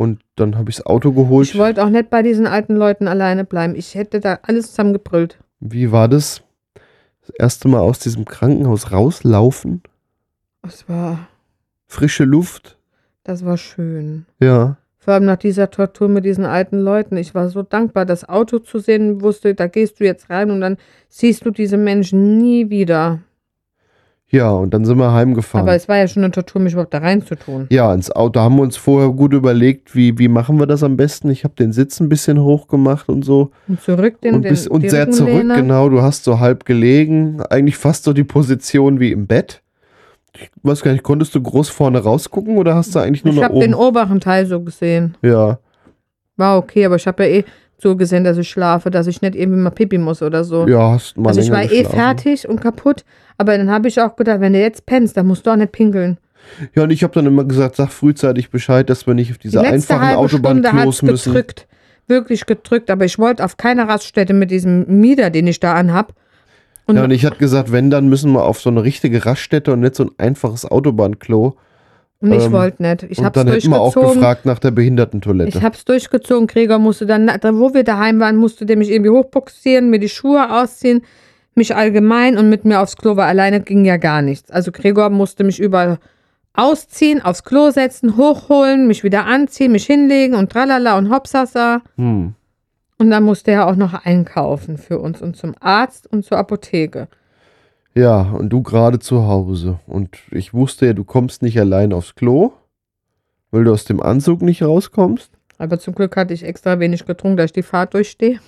[0.00, 1.48] Und dann habe ich das Auto geholt.
[1.48, 3.74] Ich wollte auch nicht bei diesen alten Leuten alleine bleiben.
[3.74, 5.38] Ich hätte da alles zusammengebrüllt.
[5.60, 6.42] Wie war das?
[7.20, 9.82] Das erste Mal aus diesem Krankenhaus rauslaufen?
[10.62, 11.28] Das war,
[11.86, 12.78] Frische Luft?
[13.24, 14.24] das war schön.
[14.40, 14.78] Ja.
[14.96, 17.18] Vor allem nach dieser Tortur mit diesen alten Leuten.
[17.18, 20.62] Ich war so dankbar, das Auto zu sehen, wusste, da gehst du jetzt rein und
[20.62, 20.78] dann
[21.10, 23.18] siehst du diese Menschen nie wieder.
[24.32, 25.66] Ja, und dann sind wir heimgefahren.
[25.66, 27.66] Aber es war ja schon eine Tortur, mich überhaupt da reinzutun.
[27.70, 30.96] ja, ins Auto haben wir uns vorher gut überlegt, wie, wie machen wir das am
[30.96, 31.30] besten.
[31.30, 33.50] Ich habe den Sitz ein bisschen hoch gemacht und so.
[33.66, 35.88] Und zurück den, und bis, den und sehr zurück, genau.
[35.88, 37.42] Du hast so halb gelegen.
[37.50, 39.62] Eigentlich fast so die Position wie im Bett.
[40.32, 43.40] Ich weiß gar nicht, konntest du groß vorne rausgucken oder hast du eigentlich nur Ich
[43.40, 43.88] nach habe den oben?
[43.88, 45.16] oberen Teil so gesehen.
[45.22, 45.58] Ja.
[46.36, 47.44] War okay, aber ich habe ja eh
[47.82, 50.68] so gesehen, dass ich schlafe, dass ich nicht irgendwie mal pipi muss oder so.
[50.68, 53.04] Ja, hast mal also ich war eh fertig und kaputt,
[53.40, 55.72] aber dann habe ich auch gedacht, wenn du jetzt pennst, dann musst du auch nicht
[55.72, 56.18] pinkeln.
[56.74, 59.60] Ja, und ich habe dann immer gesagt, sag frühzeitig Bescheid, dass wir nicht auf diese
[59.60, 61.32] Die einfachen hat Autobahnklos müssen.
[61.32, 61.66] gedrückt,
[62.06, 66.12] wirklich gedrückt, aber ich wollte auf keine Raststätte mit diesem Mieder, den ich da anhab.
[66.86, 69.72] Und, Ja, und ich hatte gesagt, wenn, dann müssen wir auf so eine richtige Raststätte
[69.72, 71.56] und nicht so ein einfaches Autobahnklo.
[72.20, 73.04] und ich ähm, wollte nicht.
[73.04, 74.20] Ich und habe dann es hätten wir auch durchgezogen.
[74.20, 75.56] gefragt nach der Behindertentoilette.
[75.56, 76.46] Ich habe es durchgezogen.
[76.46, 80.08] Gregor musste dann, da, wo wir daheim waren, musste der mich irgendwie hochboxieren, mir die
[80.08, 81.02] Schuhe ausziehen,
[81.60, 84.50] mich allgemein und mit mir aufs Klo, weil alleine ging ja gar nichts.
[84.50, 85.98] Also Gregor musste mich überall
[86.54, 91.82] ausziehen, aufs Klo setzen, hochholen, mich wieder anziehen, mich hinlegen und tralala und hopsasa.
[91.96, 92.34] hm.
[92.98, 97.08] Und dann musste er auch noch einkaufen für uns und zum Arzt und zur Apotheke.
[97.94, 99.80] Ja, und du gerade zu Hause.
[99.86, 102.52] Und ich wusste ja, du kommst nicht allein aufs Klo,
[103.50, 105.32] weil du aus dem Anzug nicht rauskommst.
[105.56, 108.38] Aber zum Glück hatte ich extra wenig getrunken, dass ich die Fahrt durchstehe.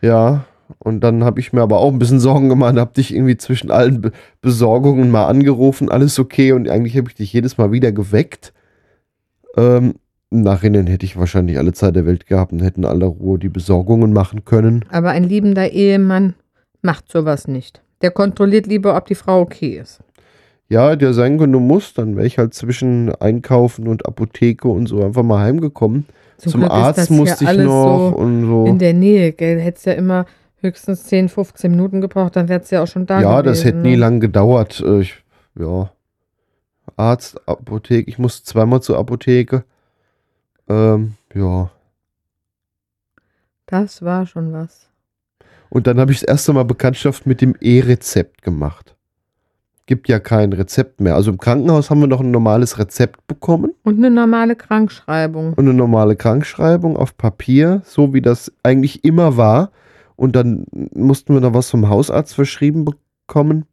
[0.00, 0.44] Ja,
[0.78, 3.70] und dann habe ich mir aber auch ein bisschen Sorgen gemacht, habe dich irgendwie zwischen
[3.70, 7.92] allen Be Besorgungen mal angerufen, alles okay und eigentlich habe ich dich jedes Mal wieder
[7.92, 8.52] geweckt.
[9.56, 9.94] Ähm,
[10.30, 13.48] Im Nachhinein hätte ich wahrscheinlich alle Zeit der Welt gehabt und hätten alle Ruhe die
[13.48, 14.84] Besorgungen machen können.
[14.90, 16.34] Aber ein liebender Ehemann
[16.80, 17.82] macht sowas nicht.
[18.02, 20.00] Der kontrolliert lieber, ob die Frau okay ist.
[20.68, 24.68] Ja, hätte ja sein können, du musst, dann wäre ich halt zwischen Einkaufen und Apotheke
[24.68, 26.06] und so einfach mal heimgekommen.
[26.38, 28.64] Zum, ist Arzt musste ich noch so und so.
[28.64, 29.60] in der Nähe, gell?
[29.60, 30.26] Hättest ja immer
[30.62, 33.44] höchstens 10, 15 Minuten gebraucht, dann wär's ja auch schon da ja, gewesen.
[33.44, 33.96] das hätte nie ne?
[33.96, 34.80] lang gedauert.
[34.80, 35.22] Äh, Ich,
[35.58, 35.90] ja.
[36.96, 39.64] Arzt, Apotheke, ich musste zweimal zur Apotheke.
[40.68, 41.70] Ähm, ja.
[43.66, 44.88] Das war schon was.
[45.70, 48.94] Und dann habe ich das erste Mal Bekanntschaft mit dem E-Rezept gemacht.
[49.86, 51.14] Gibt ja kein Rezept mehr.
[51.14, 55.54] Also im Krankenhaus haben wir noch ein normales Rezept bekommen Und eine normale Krankschreibung.
[55.54, 59.70] und eine normale Krankschreibung auf Papier, so wie das eigentlich immer war.
[60.22, 63.64] Und dann mussten wir noch was vom Hausarzt verschrieben bekommen.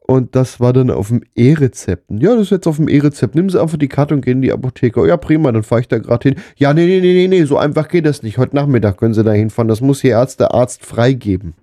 [0.00, 2.06] Und das war dann auf dem E-Rezept.
[2.10, 3.36] Ja, das ist jetzt auf dem E-Rezept.
[3.36, 4.98] Nehmen Sie einfach die Karte und gehen in die Apotheke.
[4.98, 6.38] Oh ja, prima, dann fahre ich da gerade hin.
[6.56, 8.36] Ja, nee, nee, nee, nee, nee, so einfach geht das nicht.
[8.36, 9.68] Heute Nachmittag können Sie da hinfahren.
[9.68, 11.54] Das muss Ihr Arzt, der Arzt freigeben.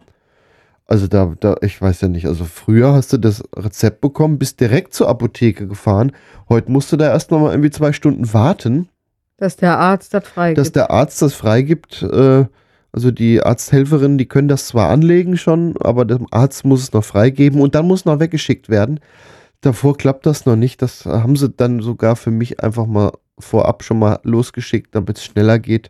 [0.86, 2.26] Also da, da, ich weiß ja nicht.
[2.26, 6.14] Also früher hast du das Rezept bekommen, bist direkt zur Apotheke gefahren.
[6.48, 8.88] Heute musst du da erst noch mal irgendwie zwei Stunden warten,
[9.36, 10.58] Dass der Arzt das freigibt.
[10.60, 12.04] dass der Arzt das freigibt.
[12.04, 12.46] Äh,
[12.94, 17.04] also die Arzthelferinnen, die können das zwar anlegen schon, aber der Arzt muss es noch
[17.04, 19.00] freigeben und dann muss noch weggeschickt werden.
[19.62, 20.82] Davor klappt das noch nicht.
[20.82, 25.26] Das haben sie dann sogar für mich einfach mal vorab schon mal losgeschickt, damit es
[25.26, 25.90] schneller geht.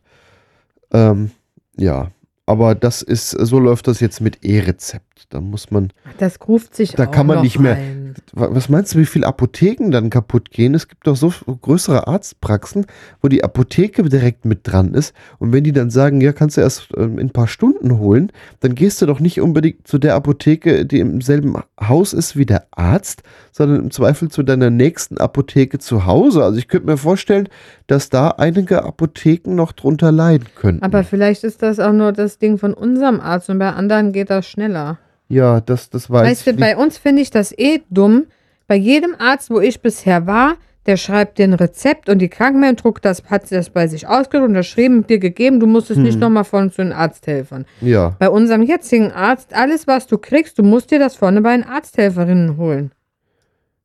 [0.93, 1.31] Ähm,
[1.75, 2.11] ja,
[2.45, 5.25] aber das ist, so läuft das jetzt mit E-Rezept.
[5.29, 8.02] Da muss man, das ruft sich Da kann man nicht mehr- Ein.
[8.33, 10.73] Wa- was meinst du, wie viele Apotheken dann kaputt gehen?
[10.75, 12.85] Es gibt doch so größere Arztpraxen,
[13.21, 15.13] wo die Apotheke direkt mit dran ist.
[15.39, 18.31] Und wenn die dann sagen, ja, kannst du erst ähm, in ein paar Stunden holen,
[18.59, 22.45] dann gehst du doch nicht unbedingt zu der Apotheke, die im selben Haus ist wie
[22.45, 26.43] der Arzt, sondern im Zweifel zu deiner nächsten Apotheke zu Hause.
[26.43, 27.49] Also ich könnte mir vorstellen,
[27.87, 30.83] dass da einige Apotheken noch drunter leiden könnten.
[30.83, 34.29] Aber vielleicht ist das auch nur das Ding von unserem Arzt und bei anderen geht
[34.29, 34.97] das schneller.
[35.29, 38.25] Ja, das, das weiß Weißt du, bei uns finde ich das eh dumm.
[38.67, 40.55] Bei jedem Arzt, wo ich bisher war,
[40.85, 44.49] der schreibt dir ein Rezept und die Krankenmeldung druckt das, hat das bei sich ausgedruckt,
[44.49, 46.03] unterschrieben, dir gegeben, du musst es Hm.
[46.03, 47.65] nicht nochmal von zu den Arzthelfern.
[47.81, 48.15] Ja.
[48.19, 51.65] Bei unserem jetzigen Arzt, alles was du kriegst, du musst dir das vorne bei den
[51.65, 52.91] Arzthelferinnen holen.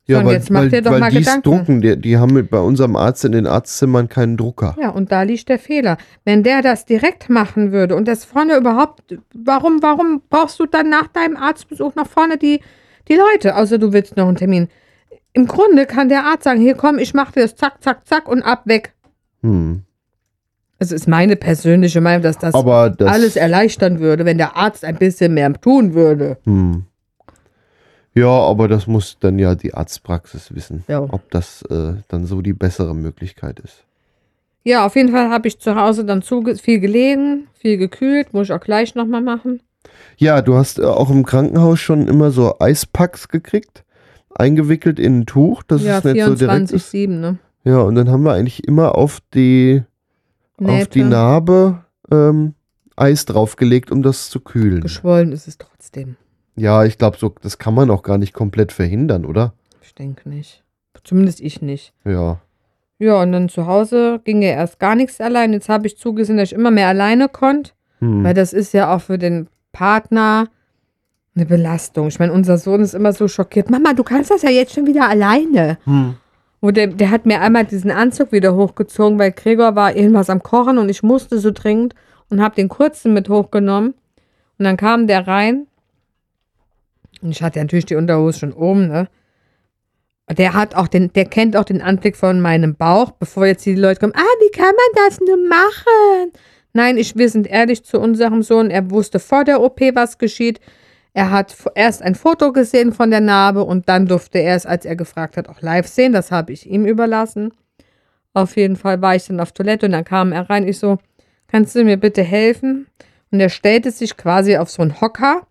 [0.08, 1.42] Ja, und weil, jetzt mach weil, doch weil mal Gedanken.
[1.42, 4.74] drucken, die, die haben mit, bei unserem Arzt in den Arztzimmern keinen Drucker.
[4.80, 5.98] Ja, und da liegt der Fehler.
[6.24, 10.88] Wenn der das direkt machen würde und das vorne überhaupt, warum, warum brauchst du dann
[10.88, 12.60] nach deinem Arztbesuch nach vorne die,
[13.08, 14.68] die Leute, außer du willst noch einen Termin?
[15.34, 18.28] Im Grunde kann der Arzt sagen, hier komm, ich mache dir das zack, zack, zack
[18.28, 18.94] und ab weg.
[19.42, 19.82] Hm.
[20.78, 24.86] Es ist meine persönliche Meinung, dass das Aber das, alles erleichtern würde, wenn der Arzt
[24.86, 26.38] ein bisschen mehr tun würde.
[26.44, 26.84] hm.
[28.18, 31.00] Ja, aber das muss dann ja die Arztpraxis wissen, Ja.
[31.00, 33.84] ob das äh, dann so die bessere Möglichkeit ist.
[34.64, 38.52] Ja, auf jeden Fall habe ich zu Hause dann viel gelegen, viel gekühlt, muss ich
[38.52, 39.62] auch gleich nochmal machen.
[40.16, 43.84] Ja, du hast äh, auch im Krankenhaus schon immer so Eispacks gekriegt,
[44.34, 46.92] eingewickelt in ein Tuch, dass ja, es nicht so direkt ist.
[46.92, 47.38] 24-7, ne?
[47.64, 49.82] Ja, und dann haben wir eigentlich immer auf die,
[50.62, 51.04] auf die.
[51.04, 52.54] Narbe ähm,
[52.96, 54.80] Eis draufgelegt, um das zu kühlen.
[54.80, 56.16] Geschwollen ist es trotzdem.
[56.58, 59.52] Ja, ich glaube, so, das kann man auch gar nicht komplett verhindern, oder?
[59.82, 60.62] Ich denke nicht.
[61.04, 61.92] Zumindest ich nicht.
[62.04, 62.38] Ja.
[62.98, 65.52] Ja, und dann zu Hause ging ja erst gar nichts allein.
[65.52, 68.24] Jetzt habe ich zugesehen, dass ich immer mehr alleine konnte, Hm.
[68.24, 70.48] weil das ist ja auch für den Partner
[71.34, 72.08] eine Belastung.
[72.08, 73.70] Ich meine, unser Sohn ist immer so schockiert.
[73.70, 75.78] Mama, du kannst das ja jetzt schon wieder alleine.
[75.84, 76.14] Hm.
[76.60, 80.42] Und der, der hat mir einmal diesen Anzug wieder hochgezogen, weil Gregor war irgendwas am
[80.42, 81.94] Kochen und ich musste so dringend
[82.30, 83.94] und habe den kurzen mit hochgenommen.
[84.58, 85.68] Und dann kam der rein.
[87.22, 89.08] Und ich hatte natürlich die Unterhose schon oben, ne?
[90.30, 93.74] Der hat auch den, der kennt auch den Anblick von meinem Bauch, bevor jetzt die
[93.74, 96.32] Leute kommen, ah, wie kann man das nur machen?
[96.74, 98.70] Nein, ich, wir sind ehrlich zu unserem Sohn.
[98.70, 100.60] Er wusste vor der OP, was geschieht.
[101.14, 104.84] Er hat erst ein Foto gesehen von der Narbe und dann durfte er es, als
[104.84, 106.12] er gefragt hat, auch live sehen.
[106.12, 107.52] Das habe ich ihm überlassen.
[108.34, 110.68] Auf jeden Fall war ich dann auf Toilette und dann kam er rein.
[110.68, 110.98] Ich so,
[111.48, 112.86] kannst du mir bitte helfen?
[113.32, 115.47] Und er stellte sich quasi auf so einen Hocker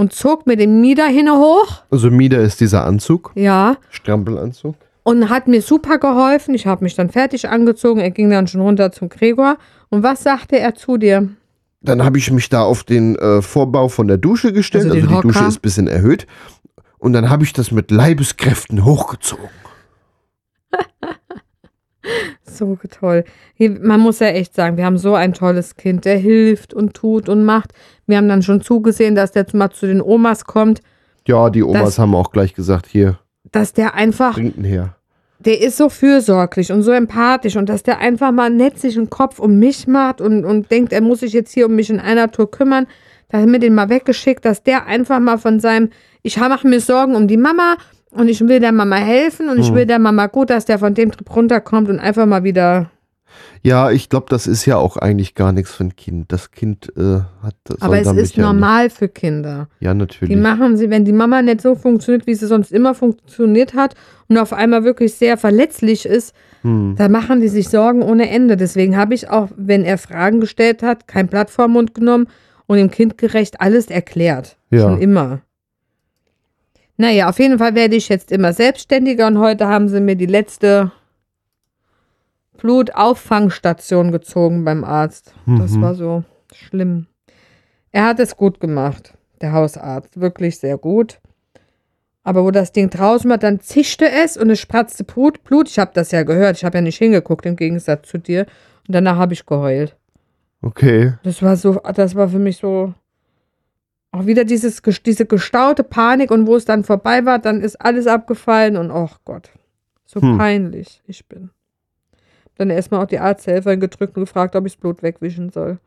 [0.00, 1.82] und zog mir den Mieder hin hoch.
[1.90, 4.74] Also Mieder ist dieser Anzug, Ja, Strampelanzug.
[5.02, 6.54] und hat mir super geholfen.
[6.54, 8.00] Ich habe mich dann fertig angezogen.
[8.00, 9.58] Er ging dann schon runter zum Gregor.
[9.90, 11.28] Und was sagte er zu dir?
[11.82, 14.84] Dann habe ich mich da auf den äh, Vorbau von der Dusche gestellt.
[14.86, 15.48] Also Also, die Dusche Hocker?
[15.48, 16.26] ist ein bisschen erhöht.
[16.98, 19.48] Und dann habe ich das mit Leibeskräften hochgezogen.
[22.44, 23.24] So toll.
[23.54, 26.94] Hier, man muss ja echt sagen, wir haben so ein tolles Kind, der hilft und
[26.94, 27.72] tut und macht.
[28.10, 30.80] Wir haben dann schon zugesehen, dass der mal zu den Omas kommt,
[31.26, 33.18] Ja, die Omas Das- haben auch gleich gesagt, hier,
[33.52, 34.96] dass der einfach, bringt ihn her.
[35.38, 39.10] der ist so fürsorglich und so empathisch und dass der einfach mal nett sich einen
[39.10, 42.00] Kopf um mich macht und, und denkt, er muss sich jetzt hier um mich in
[42.00, 42.86] einer Tour kümmern.
[43.28, 45.90] Da haben wir den mal weggeschickt, dass der einfach mal von seinem,
[46.22, 47.76] ich mache mir Sorgen um die Mama
[48.10, 49.74] und ich will der Mama helfen und ich Hm.
[49.76, 52.90] will der Mama gut, dass der von dem Trip runterkommt und einfach mal wieder
[53.62, 56.32] Ja, ich glaube, das ist ja auch eigentlich gar nichts für ein Kind.
[56.32, 57.54] Das Kind äh, hat.
[57.80, 59.58] Aber es ist ja normal für Kinder.
[59.58, 59.68] Nicht.
[59.80, 60.36] Ja, Die natürlich.
[60.38, 63.94] machen sie, wenn die Mama nicht so funktioniert, wie sie sonst immer funktioniert hat
[64.28, 66.94] und auf einmal wirklich sehr verletzlich ist, Hm.
[66.96, 68.56] da machen die sich Sorgen ohne Ende.
[68.56, 72.28] Deswegen habe ich auch, wenn er Fragen gestellt hat, kein Blatt vor den Mund genommen
[72.66, 74.56] und ihm kindgerecht alles erklärt.
[74.70, 74.82] Ja.
[74.82, 75.40] Schon immer.
[76.96, 80.26] Naja, auf jeden Fall werde ich jetzt immer selbstständiger und heute haben sie mir die
[80.26, 80.92] letzte
[82.60, 85.34] Blutauffangstation gezogen beim Arzt.
[85.46, 85.82] Das Mhm.
[85.82, 87.06] war so schlimm.
[87.92, 90.20] Er hat es gut gemacht, der Hausarzt.
[90.20, 91.20] Wirklich sehr gut.
[92.22, 95.42] Aber wo das Ding draußen war, dann zischte es und es spratzte Blut.
[95.42, 95.68] Blut.
[95.68, 96.56] Ich habe das ja gehört.
[96.58, 98.46] Ich habe ja nicht hingeguckt, im Gegensatz zu dir.
[98.86, 99.96] Und danach habe ich geheult.
[100.62, 101.14] Okay.
[101.22, 102.92] Das war so, das war für mich so
[104.12, 108.06] auch wieder dieses, diese gestaute Panik und wo es dann vorbei war, dann ist alles
[108.08, 109.50] abgefallen und oh Gott,
[110.04, 110.36] so Hm.
[110.36, 111.50] peinlich ich bin.
[112.56, 115.78] Dann erstmal auch die Arzthelferin gedrückt und gefragt, ob ich das Blut wegwischen soll.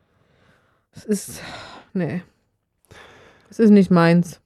[0.96, 1.42] Es ist,
[1.94, 2.22] nee,
[3.50, 4.40] es ist nicht meins.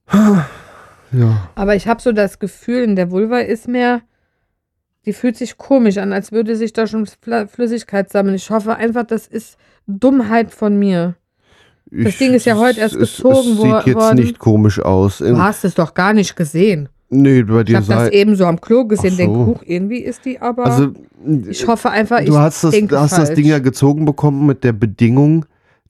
[1.11, 1.49] Ja.
[1.55, 4.01] Aber ich habe so das Gefühl, in der Vulva ist mehr,
[5.05, 8.35] die fühlt sich komisch an, als würde sich da schon Flüssigkeit sammeln.
[8.35, 9.57] Ich hoffe einfach, das ist
[9.87, 11.15] Dummheit von mir.
[11.89, 14.15] Das Ich- Ding ist ja heute erst es, gezogen es wo- sieht jetzt worden.
[14.17, 15.19] nicht komisch aus.
[15.19, 16.89] Du hast es doch gar nicht gesehen.
[17.09, 19.45] Nee, bei Ich dir habe das eben so am Klo gesehen, Ach den so.
[19.45, 20.65] Kuch, irgendwie ist die aber.
[20.65, 20.91] Also,
[21.49, 23.33] ich hoffe einfach, ich du hast das, denke du hast das.
[23.33, 25.45] Ding ja gezogen bekommen mit der Bedingung,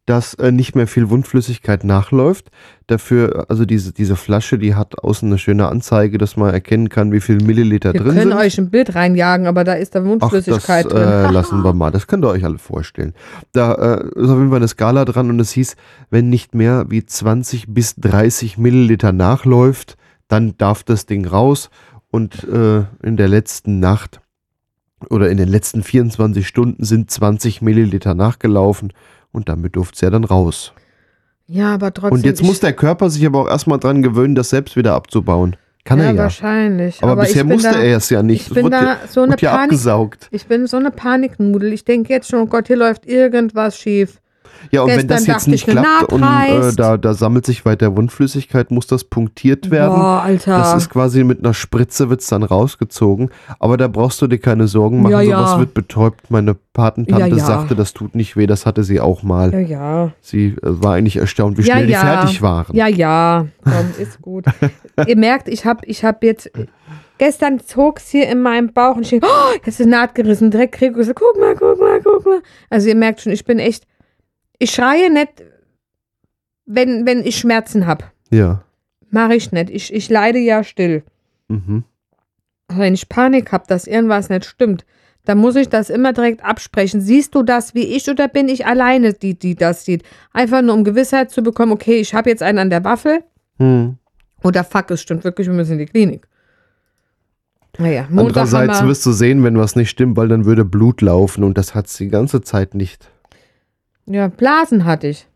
[0.05, 2.49] dass äh, nicht mehr viel Wundflüssigkeit nachläuft.
[2.85, 7.11] Dafür, also diese, diese Flasche, die hat außen eine schöne Anzeige, dass man erkennen kann,
[7.11, 8.39] wie viel Milliliter Wir drin können sind.
[8.39, 11.33] euch ein Bild reinjagen, aber da ist da Ach, das Wundflüssigkeit äh, drin.
[11.33, 11.91] lassen wir mal.
[11.91, 13.13] Das könnt ihr euch alle vorstellen.
[13.53, 15.75] Da äh, ist auf jeden Fall eine Skala dran und es hieß,
[16.11, 19.97] wenn nicht mehr wie 20 bis 30 Milliliter nachläuft,
[20.27, 21.69] dann darf das Ding raus.
[22.09, 24.21] Und äh, in der letzten Nacht
[25.09, 28.93] oder in den letzten 24 Stunden sind 20 Milliliter nachgelaufen
[29.31, 30.73] und damit durfte es ja dann raus.
[31.45, 32.17] Ja, aber trotzdem.
[32.17, 35.55] Und jetzt muss der Körper sich aber auch erstmal dran gewöhnen, das selbst wieder abzubauen.
[35.85, 36.23] Kann ja, er ja.
[36.23, 37.01] wahrscheinlich.
[37.01, 38.47] Aber, bisher ich bin musste da, er es ja nicht.
[38.47, 39.63] Ich bin da so eine Panik.
[39.63, 40.27] abgesaugt.
[40.31, 41.71] Ich bin so eine Paniknudel.
[41.71, 44.19] Ich denke jetzt schon, oh Gott, hier läuft irgendwas schief.
[44.71, 48.71] Ja, und wenn das jetzt nicht klappt und äh, da, da sammelt sich weiter Wundflüssigkeit,
[48.71, 49.95] muss das punktiert werden.
[49.95, 50.57] Boah, Alter.
[50.57, 53.29] Das ist quasi mit einer Spritze wird's dann rausgezogen.
[53.59, 55.37] Aber da brauchst du dir keine Sorgen machen, Ja, ja.
[55.39, 56.29] sowas wird betäubt.
[56.29, 59.51] Meine Patentante Ja, sagte, das tut nicht weh, das hatte sie auch mal.
[59.53, 60.11] ja, ja.
[60.21, 62.75] Sie äh, war eigentlich erstaunt, wie schnell die fertig waren.
[62.75, 63.47] Ja, ja.
[63.63, 64.45] Komm, ist gut.
[65.07, 66.51] Ihr merkt, ich habe ich hab jetzt.
[67.17, 70.13] Gestern zog es hier in meinem Bauch und ich denke, oh, jetzt ist eine Naht
[70.13, 70.51] gerissen.
[70.51, 72.41] Direkt ich so, guck mal, guck mal, guck mal.
[72.69, 73.85] Also ihr merkt schon, ich bin echt.
[74.59, 75.43] Ich schreie nicht,
[76.65, 78.05] wenn, wenn ich Schmerzen habe.
[78.29, 78.63] Ja.
[79.09, 79.69] Mache ich nicht.
[79.69, 81.03] Ich, ich leide ja still.
[81.47, 81.83] Mhm.
[82.67, 84.85] Aber wenn ich Panik habe, dass irgendwas nicht stimmt,
[85.23, 87.01] dann muss ich das immer direkt absprechen.
[87.01, 90.03] Siehst du das wie ich oder bin ich alleine, die, die das sieht?
[90.31, 93.23] Einfach nur um Gewissheit zu bekommen, okay, ich habe jetzt einen an der Waffel
[93.59, 93.97] Hm.
[94.43, 96.27] oder fuck, es stimmt wirklich, wir müssen in die Klinik.
[97.79, 101.43] Naja, Montag Andererseits wirst du sehen, wenn was nicht stimmt, weil dann würde Blut laufen
[101.43, 103.09] und das hat's die ganze Zeit nicht.
[104.07, 105.27] Ja, Blasen hatte ich.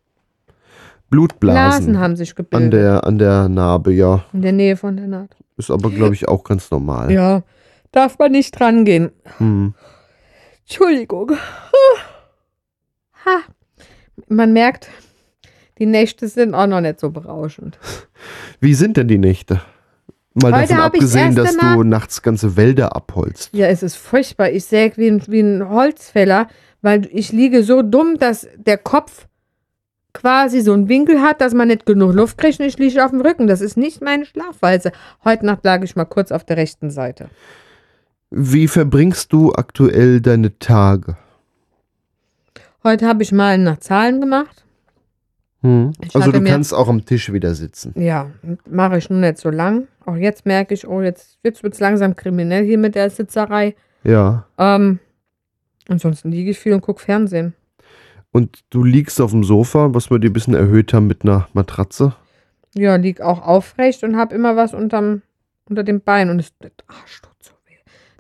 [1.10, 2.66] Blutblasen Blasen haben sich gebildet.
[2.66, 4.24] an der, an der Narbe, ja.
[4.32, 5.36] in der Nähe von der Naht.
[5.58, 7.12] Ist aber, glaube ich, auch ganz normal.
[7.12, 7.44] Ja,
[7.92, 9.12] darf man nicht dran gehen.
[9.38, 9.74] Hm.
[10.62, 11.32] Entschuldigung.
[13.26, 13.40] Ha.
[14.30, 14.90] Man merkt,
[15.78, 17.78] die Nächte sind auch noch nicht so berauschend.
[18.62, 19.62] Wie sind denn die Nächte?
[20.34, 23.50] Mal Heute davon abgesehen, dass du nachts ganze Wälder abholzt.
[23.54, 24.50] Ja, es ist furchtbar.
[24.52, 26.48] Ich säge wie ein, wie ein Holzfäller,
[26.82, 29.28] weil ich liege so dumm, dass der Kopf
[30.14, 33.12] quasi so einen Winkel hat, dass man nicht genug Luft kriegt und ich liege auf
[33.12, 33.48] dem Rücken.
[33.48, 34.92] Das ist nicht meine Schlafweise.
[35.24, 37.30] Heute Nacht lag ich mal kurz auf der rechten Seite.
[38.30, 41.18] Wie verbringst du aktuell deine Tage?
[42.84, 44.66] Heute habe ich mal nach Zahlen gemacht.
[45.62, 45.92] Hm.
[46.14, 47.94] Also du kannst auch am Tisch wieder sitzen.
[47.96, 48.32] Ja,
[48.68, 49.88] mache ich nur nicht so lang.
[50.06, 53.76] Auch jetzt merke ich, oh, jetzt, jetzt wird es langsam kriminell hier mit der Sitzerei.
[54.04, 54.48] Ja.
[54.58, 55.00] Ähm,
[55.92, 57.54] ansonsten liege ich viel und gucke Fernsehen.
[58.32, 61.48] Und du liegst auf dem Sofa, was wir dir ein bisschen erhöht haben mit einer
[61.54, 62.16] Matratze.
[62.74, 65.22] Ja, lieg auch aufrecht und habe immer was unterm,
[65.70, 67.76] unter dem Bein und es, der Arsch tut so weh.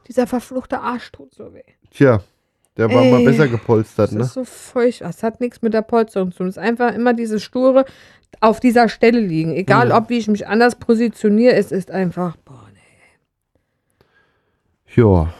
[0.10, 1.64] Dieser verfluchte Arsch tut so weh.
[1.92, 2.22] Tja,
[2.76, 4.22] der war mal Ey, besser gepolstert, Das ne?
[4.24, 5.10] ist so furchtbar.
[5.10, 6.48] Es hat nichts mit der Polsterung zu tun.
[6.48, 7.86] Es ist einfach immer dieses sture
[8.42, 9.54] auf dieser Stelle liegen.
[9.54, 9.92] Egal, Mhm.
[9.94, 12.80] ob wie ich mich anders positioniere, es ist einfach, boah, nee.
[14.96, 15.34] Ja.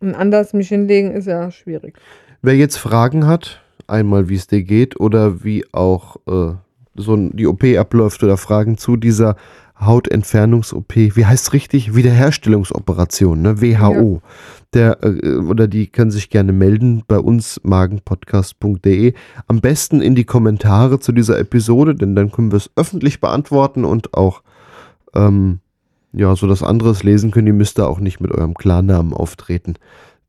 [0.00, 1.94] Und anders mich hinlegen ist ja schwierig.
[2.42, 6.54] Wer jetzt Fragen hat, einmal wie es dir geht oder wie auch äh,
[6.96, 9.36] so ein- die OP abläuft oder Fragen zu dieser
[9.78, 11.94] Hautentfernungs-OP, wie heißt richtig?
[11.94, 13.60] Wiederherstellungsoperation, ne?
[13.62, 14.20] WHO.
[14.74, 19.14] Der, äh, oder die können sich gerne melden bei uns, magenpodcast.de.
[19.48, 23.84] Am besten in die Kommentare zu dieser Episode, denn dann können wir es öffentlich beantworten
[23.84, 24.42] und auch
[25.14, 25.60] ähm,
[26.12, 27.46] ja, so das anderes lesen können.
[27.46, 29.74] Ihr müsst da auch nicht mit eurem Klarnamen auftreten.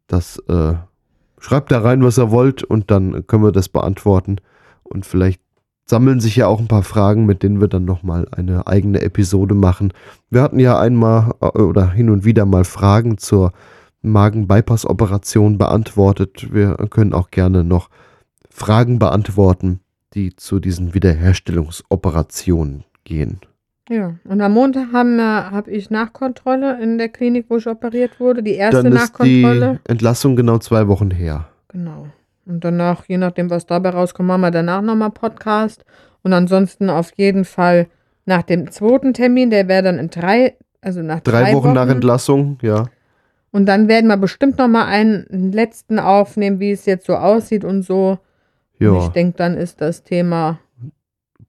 [0.08, 0.74] Das äh,
[1.40, 4.38] schreibt da rein, was ihr wollt und dann können wir das beantworten.
[4.84, 5.42] Und vielleicht
[5.86, 9.56] sammeln sich ja auch ein paar Fragen, mit denen wir dann nochmal eine eigene Episode
[9.56, 9.94] machen.
[10.30, 13.52] Wir hatten ja einmal äh, oder hin und wieder mal Fragen zur
[14.02, 16.54] Magen-Bypass-Operation beantwortet.
[16.54, 17.90] Wir können auch gerne noch
[18.50, 19.80] Fragen beantworten,
[20.14, 23.40] die zu diesen Wiederherstellungsoperationen gehen.
[23.90, 28.44] Ja, und am Montag habe hab ich Nachkontrolle in der Klinik, wo ich operiert wurde.
[28.44, 29.80] Die erste Dann ist die Nachkontrolle.
[29.88, 31.48] Entlassung genau zwei Wochen her.
[31.70, 32.08] Genau.
[32.46, 35.84] Und danach, je nachdem, was dabei rauskommt, machen wir danach nochmal Podcast.
[36.24, 37.88] Und ansonsten auf jeden Fall
[38.26, 41.88] nach dem zweiten Termin, der wäre dann in drei, also nach Drei, drei, Wochen, nach
[41.90, 42.86] Entlassung, ja.
[43.52, 47.82] Und dann werden wir bestimmt nochmal einen letzten aufnehmen, wie es jetzt so aussieht und
[47.84, 48.12] so.
[48.12, 48.20] Und
[48.80, 50.60] ich Ja, denke, dann ist das Thema,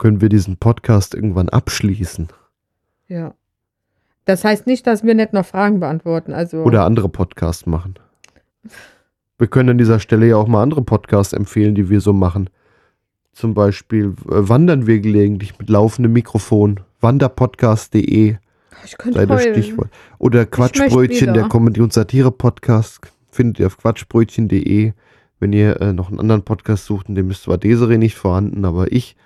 [0.02, 2.26] können wir diesen Podcast irgendwann abschließen.
[3.06, 3.34] ja.
[4.24, 6.32] Das heißt nicht, dass wir nicht noch Fragen beantworten.
[6.32, 7.94] Also Oder andere Podcasts machen.
[9.38, 12.50] Wir können an dieser Stelle ja auch mal andere Podcasts empfehlen, die wir so machen.
[13.32, 16.80] Zum Beispiel äh, wandern wir gelegentlich mit laufendem Mikrofon.
[17.00, 18.36] Wanderpodcast.de
[18.84, 19.42] Ich könnte sei das.
[19.42, 19.90] Stichwort.
[20.18, 23.00] Oder Quatschbrötchen, der Comedy- und Satire-Podcast,
[23.30, 24.92] findet ihr auf quatschbrötchen.de.
[25.40, 28.64] Wenn ihr äh, noch einen anderen Podcast sucht, in dem ist zwar Desiree nicht vorhanden,
[28.64, 29.16] aber ich,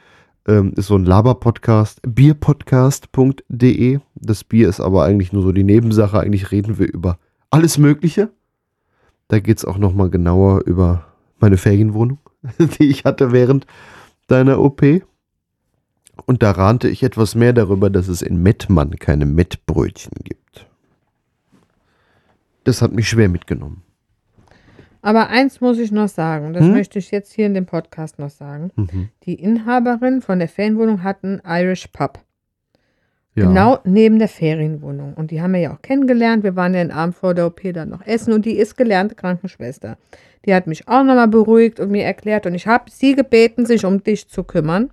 [0.47, 3.99] ähm, ist so ein Laber-Podcast, bierpodcast.de.
[4.15, 6.21] Das Bier ist aber eigentlich nur so die Nebensache.
[6.21, 7.19] Eigentlich reden wir über
[7.51, 8.31] alles Mögliche.
[9.29, 11.07] Da geht es auch nochmal genauer über
[11.39, 12.19] meine Ferienwohnung,
[12.59, 13.67] die ich hatte während
[14.29, 14.83] deiner OP.
[16.25, 20.67] Und da rahnte ich etwas mehr darüber, dass es in Mettmann keine Mettbrötchen gibt.
[22.65, 23.83] Das hat mich schwer mitgenommen.
[25.07, 26.73] Aber eins muss ich noch sagen, das Hm?
[26.73, 28.73] möchte ich jetzt hier in dem Podcast noch sagen.
[28.75, 29.09] Mhm.
[29.23, 32.19] Die Inhaberin von der Ferienwohnung hat einen Irish Pub.
[33.37, 33.45] Ja.
[33.47, 35.15] Genau neben der Ferienwohnung.
[35.15, 36.43] Und die haben wir ja auch kennengelernt.
[36.43, 39.15] Wir waren ja den Abend vor der OP dann noch essen und die ist gelernte
[39.15, 39.97] Krankenschwester.
[40.45, 43.85] Die hat mich auch nochmal beruhigt und mir erklärt und ich habe sie gebeten, sich
[43.85, 44.91] um dich zu kümmern.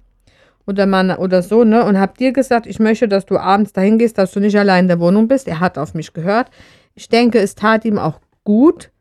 [0.67, 1.83] Oder, man, oder so, ne?
[1.83, 4.83] Und habe dir gesagt, ich möchte, dass du abends dahin gehst, dass du nicht allein
[4.83, 5.47] in der Wohnung bist.
[5.47, 6.51] Er hat auf mich gehört.
[6.93, 8.91] Ich denke, es tat ihm auch gut,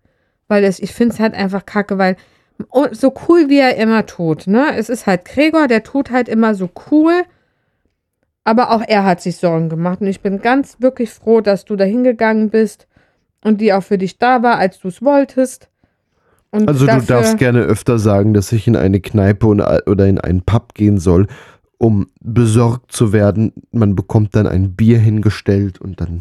[0.53, 2.17] weil es, ich finde es halt einfach kacke, weil
[2.91, 4.77] so cool wie er immer tut, ne?
[4.77, 7.23] Es ist halt Gregor, der tut halt immer so cool.
[8.45, 10.03] Aber auch er hat sich Sorgen gemacht.
[10.03, 12.87] Und ich bin ganz wirklich froh, dass du da hingegangen bist
[13.43, 15.71] und die auch für dich da war, als du es wolltest.
[16.51, 20.43] Und Also du darfst gerne öfter sagen, dass ich in eine Kneipe oder in einen
[20.43, 21.29] Pub gehen soll,
[21.79, 23.55] um besorgt zu werden.
[23.71, 26.21] Man bekommt dann ein Bier hingestellt und dann.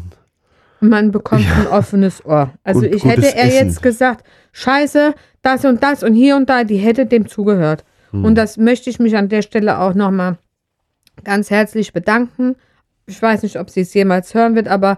[0.82, 2.52] Man bekommt ein offenes Ohr.
[2.64, 3.68] Also Und ich hätte er Essen.
[3.68, 7.84] jetzt gesagt, scheiße, das und das und hier und da, die hätte dem zugehört.
[8.10, 8.24] Hm.
[8.24, 10.38] Und das möchte ich mich an der Stelle auch nochmal
[11.24, 12.56] ganz herzlich bedanken.
[13.06, 14.96] Ich weiß nicht, ob sie es jemals hören wird, aber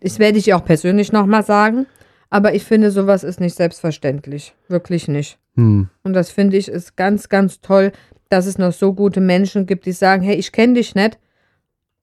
[0.00, 1.86] das werde ich ihr auch persönlich nochmal sagen.
[2.28, 4.54] Aber ich finde, sowas ist nicht selbstverständlich.
[4.68, 5.38] Wirklich nicht.
[5.54, 5.88] Hm.
[6.02, 7.92] Und das finde ich ist ganz, ganz toll,
[8.28, 11.18] dass es noch so gute Menschen gibt, die sagen, hey, ich kenne dich nicht,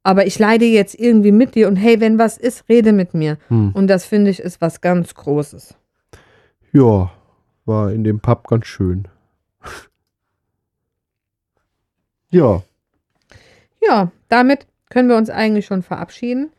[0.04, 3.38] aber ich leide jetzt irgendwie mit dir und hey, wenn was ist, rede mit mir.
[3.50, 3.72] Hm.
[3.74, 5.76] Und das finde ich ist was ganz Großes.
[6.72, 7.12] Ja,
[7.66, 9.08] war in dem Pub ganz schön.
[12.32, 12.62] ja,
[13.82, 16.52] Ja, damit können wir uns eigentlich schon verabschieden.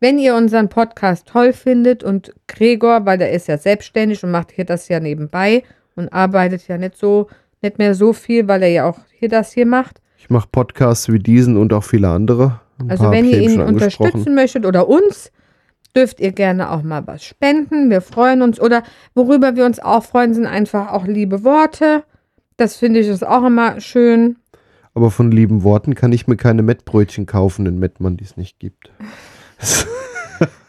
[0.00, 4.52] Wenn ihr unseren Podcast toll findet und Gregor, weil der ist ja selbstständig und macht
[4.52, 5.64] hier das ja nebenbei
[5.96, 7.28] und arbeitet ja nicht so,
[7.62, 10.00] nicht mehr so viel, weil er ja auch hier das hier macht.
[10.16, 12.60] ich mache Podcasts wie diesen und auch viele andere.
[12.86, 15.32] Also wenn ihr ihn unterstützen möchtet oder uns,
[15.96, 17.90] dürft ihr gerne auch mal was spenden.
[17.90, 18.60] Wir freuen uns.
[18.60, 18.82] Oder
[19.14, 22.04] worüber wir uns auch freuen, sind einfach auch liebe Worte.
[22.56, 24.36] Das finde ich ist auch immer schön.
[24.94, 28.58] Aber von lieben Worten kann ich mir keine Mettbrötchen kaufen in Mettmann, die es nicht
[28.58, 28.90] gibt.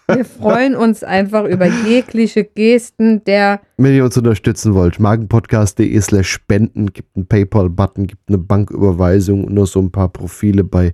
[0.08, 6.30] Wir freuen uns einfach über jegliche Gesten der Wenn ihr uns unterstützen wollt, magenpodcast.de slash
[6.30, 10.94] spenden, gibt einen PayPal-Button, gibt eine Banküberweisung und noch so ein paar Profile bei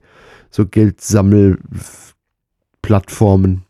[0.56, 3.64] so Geldsammelplattformen.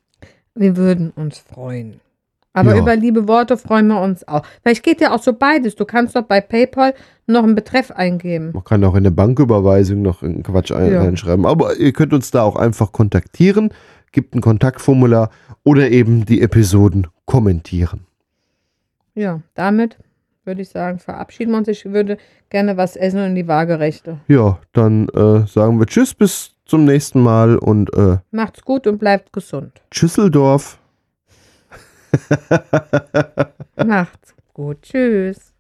[0.53, 1.99] Wir würden uns freuen.
[2.53, 2.81] Aber Ja.
[2.81, 4.43] über liebe Worte freuen wir uns auch.
[4.61, 5.75] Vielleicht geht ja auch so beides.
[5.75, 6.93] Du kannst doch bei PayPal
[7.27, 8.51] noch einen Betreff eingeben.
[8.53, 11.01] Man kann auch in der Banküberweisung noch einen Quatsch ein Ja.
[11.01, 11.45] reinschreiben.
[11.45, 13.73] Aber ihr könnt uns da auch einfach kontaktieren,
[14.13, 15.29] gibt ein Kontaktformular
[15.65, 18.05] oder eben die Episoden kommentieren.
[19.15, 19.97] Ja, damit
[20.45, 21.67] würde ich sagen, verabschieden wir uns.
[21.67, 22.17] Ich würde
[22.49, 24.19] gerne was essen in die Waagerechte.
[24.27, 28.97] Ja, dann äh, sagen wir Tschüss, bis zum nächsten Mal und äh, Macht's gut und
[28.97, 29.81] bleibt gesund.
[29.91, 30.79] Tschüsseldorf.
[33.75, 34.81] Macht's gut.
[34.81, 35.54] Tschüss.